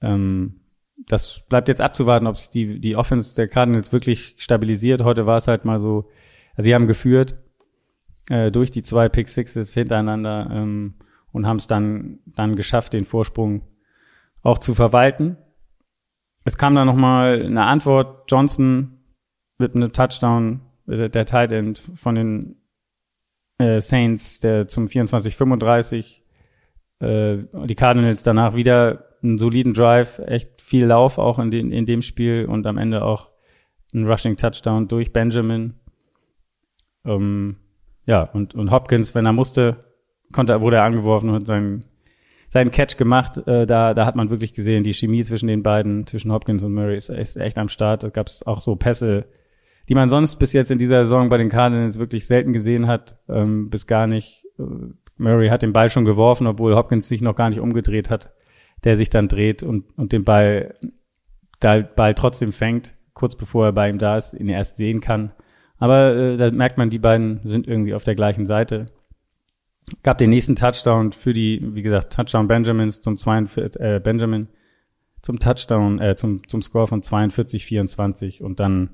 Ähm, 0.00 0.60
das 1.06 1.44
bleibt 1.48 1.68
jetzt 1.68 1.80
abzuwarten, 1.80 2.26
ob 2.26 2.36
sich 2.36 2.50
die, 2.50 2.80
die 2.80 2.96
Offense 2.96 3.36
der 3.36 3.48
Cardinals 3.48 3.92
wirklich 3.92 4.34
stabilisiert. 4.36 5.04
Heute 5.04 5.26
war 5.26 5.36
es 5.36 5.46
halt 5.46 5.64
mal 5.64 5.78
so, 5.78 6.08
also 6.56 6.66
sie 6.66 6.74
haben 6.74 6.88
geführt 6.88 7.36
äh, 8.28 8.50
durch 8.50 8.72
die 8.72 8.82
zwei 8.82 9.08
Pick 9.08 9.28
Sixes 9.28 9.74
hintereinander 9.74 10.50
ähm, 10.52 10.94
und 11.30 11.46
haben 11.46 11.58
es 11.58 11.68
dann, 11.68 12.18
dann 12.26 12.56
geschafft, 12.56 12.94
den 12.94 13.04
Vorsprung 13.04 13.62
auch 14.42 14.58
zu 14.58 14.74
verwalten. 14.74 15.36
Es 16.48 16.56
kam 16.56 16.74
dann 16.74 16.86
nochmal 16.86 17.42
eine 17.44 17.64
Antwort. 17.64 18.32
Johnson 18.32 19.00
mit 19.58 19.74
einem 19.74 19.92
Touchdown, 19.92 20.62
der, 20.86 21.10
der 21.10 21.26
Tight 21.26 21.52
End 21.52 21.78
von 21.78 22.14
den 22.14 22.56
äh, 23.58 23.82
Saints, 23.82 24.40
der 24.40 24.66
zum 24.66 24.86
24-35. 24.86 26.22
Äh, 27.00 27.36
die 27.66 27.74
Cardinals 27.74 28.22
danach 28.22 28.54
wieder 28.54 29.04
einen 29.22 29.36
soliden 29.36 29.74
Drive, 29.74 30.20
echt 30.20 30.62
viel 30.62 30.86
Lauf 30.86 31.18
auch 31.18 31.38
in, 31.38 31.50
den, 31.50 31.70
in 31.70 31.84
dem 31.84 32.00
Spiel 32.00 32.46
und 32.46 32.66
am 32.66 32.78
Ende 32.78 33.04
auch 33.04 33.28
ein 33.92 34.06
Rushing 34.06 34.38
Touchdown 34.38 34.88
durch 34.88 35.12
Benjamin. 35.12 35.74
Ähm, 37.04 37.56
ja, 38.06 38.22
und, 38.22 38.54
und 38.54 38.70
Hopkins, 38.70 39.14
wenn 39.14 39.26
er 39.26 39.34
musste, 39.34 39.84
konnte, 40.32 40.58
wurde 40.62 40.76
er 40.76 40.84
angeworfen 40.84 41.28
und 41.28 41.34
hat 41.34 41.46
seinen 41.46 41.84
seinen 42.48 42.70
Catch 42.70 42.96
gemacht. 42.96 43.38
Äh, 43.46 43.66
da, 43.66 43.94
da 43.94 44.06
hat 44.06 44.16
man 44.16 44.30
wirklich 44.30 44.54
gesehen, 44.54 44.82
die 44.82 44.94
Chemie 44.94 45.22
zwischen 45.22 45.46
den 45.46 45.62
beiden, 45.62 46.06
zwischen 46.06 46.32
Hopkins 46.32 46.64
und 46.64 46.74
Murray 46.74 46.96
ist, 46.96 47.10
ist 47.10 47.36
echt 47.36 47.58
am 47.58 47.68
Start. 47.68 48.02
Da 48.02 48.08
gab 48.08 48.26
es 48.26 48.46
auch 48.46 48.60
so 48.60 48.76
Pässe, 48.76 49.26
die 49.88 49.94
man 49.94 50.08
sonst 50.08 50.36
bis 50.36 50.52
jetzt 50.52 50.70
in 50.70 50.78
dieser 50.78 51.04
Saison 51.04 51.28
bei 51.28 51.38
den 51.38 51.50
Cardinals 51.50 51.98
wirklich 51.98 52.26
selten 52.26 52.52
gesehen 52.52 52.86
hat, 52.86 53.16
ähm, 53.28 53.70
bis 53.70 53.86
gar 53.86 54.06
nicht. 54.06 54.44
Äh, 54.58 54.92
Murray 55.16 55.48
hat 55.48 55.62
den 55.62 55.72
Ball 55.72 55.90
schon 55.90 56.04
geworfen, 56.04 56.46
obwohl 56.46 56.76
Hopkins 56.76 57.08
sich 57.08 57.22
noch 57.22 57.34
gar 57.34 57.48
nicht 57.48 57.60
umgedreht 57.60 58.08
hat, 58.08 58.32
der 58.84 58.96
sich 58.96 59.10
dann 59.10 59.26
dreht 59.28 59.62
und, 59.62 59.84
und 59.98 60.12
den 60.12 60.24
Ball, 60.24 60.74
da 61.58 61.80
Ball 61.80 62.14
trotzdem 62.14 62.52
fängt, 62.52 62.94
kurz 63.14 63.34
bevor 63.34 63.66
er 63.66 63.72
bei 63.72 63.88
ihm 63.90 63.98
da 63.98 64.16
ist, 64.16 64.32
ihn 64.32 64.48
erst 64.48 64.76
sehen 64.76 65.00
kann. 65.00 65.32
Aber 65.78 66.14
äh, 66.14 66.36
da 66.36 66.50
merkt 66.52 66.78
man, 66.78 66.88
die 66.88 67.00
beiden 67.00 67.40
sind 67.42 67.66
irgendwie 67.66 67.94
auf 67.94 68.04
der 68.04 68.14
gleichen 68.14 68.46
Seite 68.46 68.86
gab 70.02 70.18
den 70.18 70.30
nächsten 70.30 70.56
Touchdown 70.56 71.12
für 71.12 71.32
die, 71.32 71.60
wie 71.74 71.82
gesagt, 71.82 72.12
Touchdown 72.12 72.48
Benjamins 72.48 73.00
zum 73.00 73.16
42, 73.16 73.80
äh, 73.80 74.00
Benjamin 74.02 74.48
zum 75.22 75.38
Touchdown, 75.38 76.00
äh, 76.00 76.16
zum, 76.16 76.46
zum 76.48 76.62
Score 76.62 76.86
von 76.86 77.02
42, 77.02 77.64
24 77.64 78.42
und 78.42 78.60
dann 78.60 78.90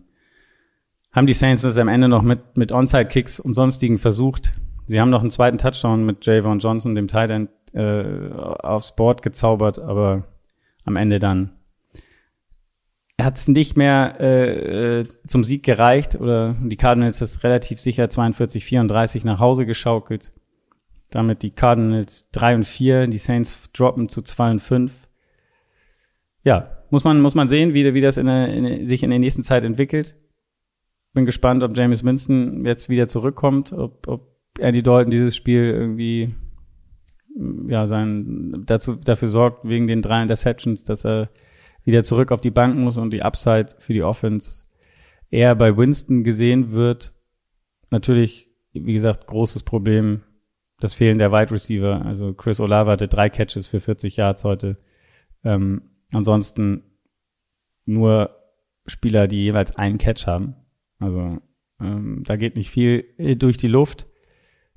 haben 1.12 1.26
die 1.26 1.34
Saints 1.34 1.62
das 1.62 1.78
am 1.78 1.88
Ende 1.88 2.08
noch 2.08 2.22
mit, 2.22 2.56
mit 2.56 2.72
Onside-Kicks 2.72 3.38
und 3.38 3.54
sonstigen 3.54 3.98
versucht. 3.98 4.52
Sie 4.86 5.00
haben 5.00 5.10
noch 5.10 5.20
einen 5.20 5.30
zweiten 5.30 5.58
Touchdown 5.58 6.04
mit 6.04 6.26
Javon 6.26 6.58
Johnson, 6.58 6.94
dem 6.94 7.08
Tight 7.08 7.30
End, 7.30 7.50
äh, 7.72 8.30
aufs 8.32 8.96
Board 8.96 9.22
gezaubert, 9.22 9.78
aber 9.78 10.24
am 10.84 10.96
Ende 10.96 11.18
dann 11.18 11.52
hat 13.20 13.36
es 13.36 13.48
nicht 13.48 13.76
mehr 13.76 14.16
äh, 14.20 15.00
äh, 15.00 15.04
zum 15.26 15.44
Sieg 15.44 15.62
gereicht 15.62 16.16
oder 16.16 16.56
die 16.60 16.76
Cardinals 16.76 17.20
das 17.20 17.44
relativ 17.44 17.80
sicher 17.80 18.08
42, 18.08 18.64
34 18.64 19.24
nach 19.24 19.38
Hause 19.38 19.66
geschaukelt. 19.66 20.32
Damit 21.14 21.44
die 21.44 21.50
Cardinals 21.50 22.28
3 22.32 22.56
und 22.56 22.66
4, 22.66 23.06
die 23.06 23.18
Saints 23.18 23.70
droppen 23.70 24.08
zu 24.08 24.20
2 24.20 24.50
und 24.50 24.60
5. 24.60 25.08
Ja, 26.42 26.76
muss 26.90 27.04
man, 27.04 27.20
muss 27.20 27.36
man 27.36 27.46
sehen, 27.46 27.72
wie, 27.72 27.94
wie 27.94 28.00
das 28.00 28.18
in 28.18 28.26
der, 28.26 28.48
in, 28.48 28.88
sich 28.88 29.04
in 29.04 29.10
der 29.10 29.20
nächsten 29.20 29.44
Zeit 29.44 29.62
entwickelt. 29.62 30.16
Bin 31.12 31.24
gespannt, 31.24 31.62
ob 31.62 31.76
James 31.76 32.02
Winston 32.02 32.66
jetzt 32.66 32.88
wieder 32.88 33.06
zurückkommt, 33.06 33.72
ob, 33.72 34.08
ob 34.08 34.36
Andy 34.58 34.82
Dalton 34.82 35.12
dieses 35.12 35.36
Spiel 35.36 35.66
irgendwie 35.66 36.34
ja, 37.68 37.86
sein, 37.86 38.64
dazu, 38.66 38.96
dafür 38.96 39.28
sorgt, 39.28 39.68
wegen 39.68 39.86
den 39.86 40.02
drei 40.02 40.20
Interceptions, 40.20 40.82
dass 40.82 41.04
er 41.04 41.30
wieder 41.84 42.02
zurück 42.02 42.32
auf 42.32 42.40
die 42.40 42.50
Bank 42.50 42.76
muss 42.76 42.98
und 42.98 43.12
die 43.12 43.22
Upside 43.22 43.66
für 43.78 43.92
die 43.92 44.02
Offense 44.02 44.64
eher 45.30 45.54
bei 45.54 45.76
Winston 45.76 46.24
gesehen 46.24 46.72
wird. 46.72 47.14
Natürlich, 47.90 48.50
wie 48.72 48.94
gesagt, 48.94 49.28
großes 49.28 49.62
Problem 49.62 50.22
das 50.80 50.94
Fehlen 50.94 51.18
der 51.18 51.32
Wide 51.32 51.50
Receiver. 51.50 52.04
Also 52.04 52.34
Chris 52.34 52.60
Olave 52.60 52.90
hatte 52.90 53.08
drei 53.08 53.30
Catches 53.30 53.66
für 53.66 53.80
40 53.80 54.16
Yards 54.16 54.44
heute. 54.44 54.78
Ähm, 55.44 55.82
ansonsten 56.12 56.82
nur 57.86 58.30
Spieler, 58.86 59.28
die 59.28 59.42
jeweils 59.42 59.76
einen 59.76 59.98
Catch 59.98 60.26
haben. 60.26 60.56
Also 60.98 61.38
Ähm, 61.80 62.22
da 62.24 62.36
geht 62.36 62.56
nicht 62.56 62.70
viel 62.70 63.04
äh, 63.18 63.36
durch 63.36 63.56
die 63.56 63.68
Luft. 63.68 64.06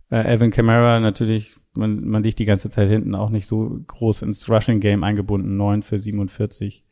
Äh, 0.09 0.33
Evan 0.33 0.51
Kamara 0.51 0.99
natürlich, 0.99 1.55
man, 1.73 2.05
man 2.05 2.23
liegt 2.23 2.39
die 2.39 2.45
ganze 2.45 2.69
Zeit 2.69 2.89
hinten 2.89 3.15
auch 3.15 3.29
nicht 3.29 3.45
so 3.45 3.79
groß 3.87 4.23
ins 4.23 4.49
Rushing 4.49 4.79
Game 4.79 5.03
eingebunden, 5.03 5.57
9 5.57 5.81
für 5.83 5.97
47. 5.97 6.83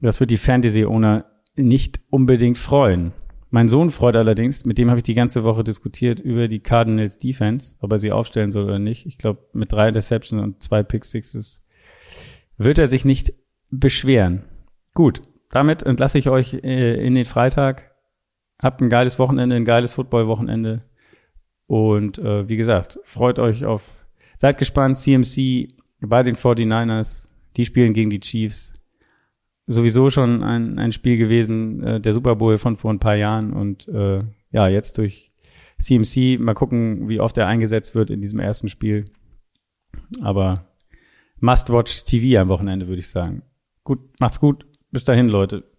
Das 0.00 0.20
wird 0.20 0.30
die 0.30 0.38
Fantasy-Owner 0.38 1.26
nicht 1.56 2.00
unbedingt 2.10 2.58
freuen. 2.58 3.12
Mein 3.50 3.68
Sohn 3.68 3.90
freut 3.90 4.14
allerdings, 4.14 4.64
mit 4.64 4.78
dem 4.78 4.90
habe 4.90 4.98
ich 4.98 5.04
die 5.04 5.14
ganze 5.14 5.42
Woche 5.42 5.64
diskutiert 5.64 6.20
über 6.20 6.46
die 6.46 6.60
Cardinals 6.60 7.18
Defense, 7.18 7.74
ob 7.80 7.90
er 7.90 7.98
sie 7.98 8.12
aufstellen 8.12 8.52
soll 8.52 8.64
oder 8.64 8.78
nicht. 8.78 9.06
Ich 9.06 9.18
glaube, 9.18 9.40
mit 9.52 9.72
drei 9.72 9.90
Deceptions 9.90 10.42
und 10.42 10.62
zwei 10.62 10.84
Pick 10.84 11.04
Sixes 11.04 11.64
wird 12.56 12.78
er 12.78 12.86
sich 12.86 13.04
nicht 13.04 13.34
beschweren. 13.70 14.44
Gut, 14.94 15.22
damit 15.50 15.82
entlasse 15.82 16.18
ich 16.18 16.28
euch 16.28 16.54
äh, 16.54 17.04
in 17.04 17.14
den 17.14 17.24
Freitag. 17.24 17.90
Habt 18.62 18.82
ein 18.82 18.88
geiles 18.88 19.18
Wochenende, 19.18 19.56
ein 19.56 19.64
geiles 19.64 19.94
Football-Wochenende. 19.94 20.80
Und 21.66 22.18
äh, 22.18 22.48
wie 22.48 22.56
gesagt, 22.56 23.00
freut 23.04 23.38
euch 23.38 23.64
auf, 23.64 24.06
seid 24.36 24.58
gespannt, 24.58 24.96
CMC 24.96 25.74
bei 26.00 26.22
den 26.22 26.36
49ers, 26.36 27.28
die 27.56 27.64
spielen 27.64 27.94
gegen 27.94 28.10
die 28.10 28.20
Chiefs. 28.20 28.74
Sowieso 29.70 30.10
schon 30.10 30.42
ein, 30.42 30.80
ein 30.80 30.90
Spiel 30.90 31.16
gewesen, 31.16 31.80
äh, 31.84 32.00
der 32.00 32.12
Super 32.12 32.34
Bowl 32.34 32.58
von 32.58 32.76
vor 32.76 32.92
ein 32.92 32.98
paar 32.98 33.14
Jahren 33.14 33.52
und 33.52 33.86
äh, 33.86 34.24
ja, 34.50 34.66
jetzt 34.66 34.98
durch 34.98 35.30
CMC, 35.78 36.40
mal 36.40 36.54
gucken, 36.54 37.08
wie 37.08 37.20
oft 37.20 37.38
er 37.38 37.46
eingesetzt 37.46 37.94
wird 37.94 38.10
in 38.10 38.20
diesem 38.20 38.40
ersten 38.40 38.68
Spiel. 38.68 39.12
Aber 40.22 40.66
Must-Watch 41.38 42.02
TV 42.02 42.40
am 42.40 42.48
Wochenende, 42.48 42.88
würde 42.88 42.98
ich 42.98 43.08
sagen. 43.08 43.42
Gut, 43.84 44.00
macht's 44.18 44.40
gut. 44.40 44.66
Bis 44.90 45.04
dahin, 45.04 45.28
Leute. 45.28 45.69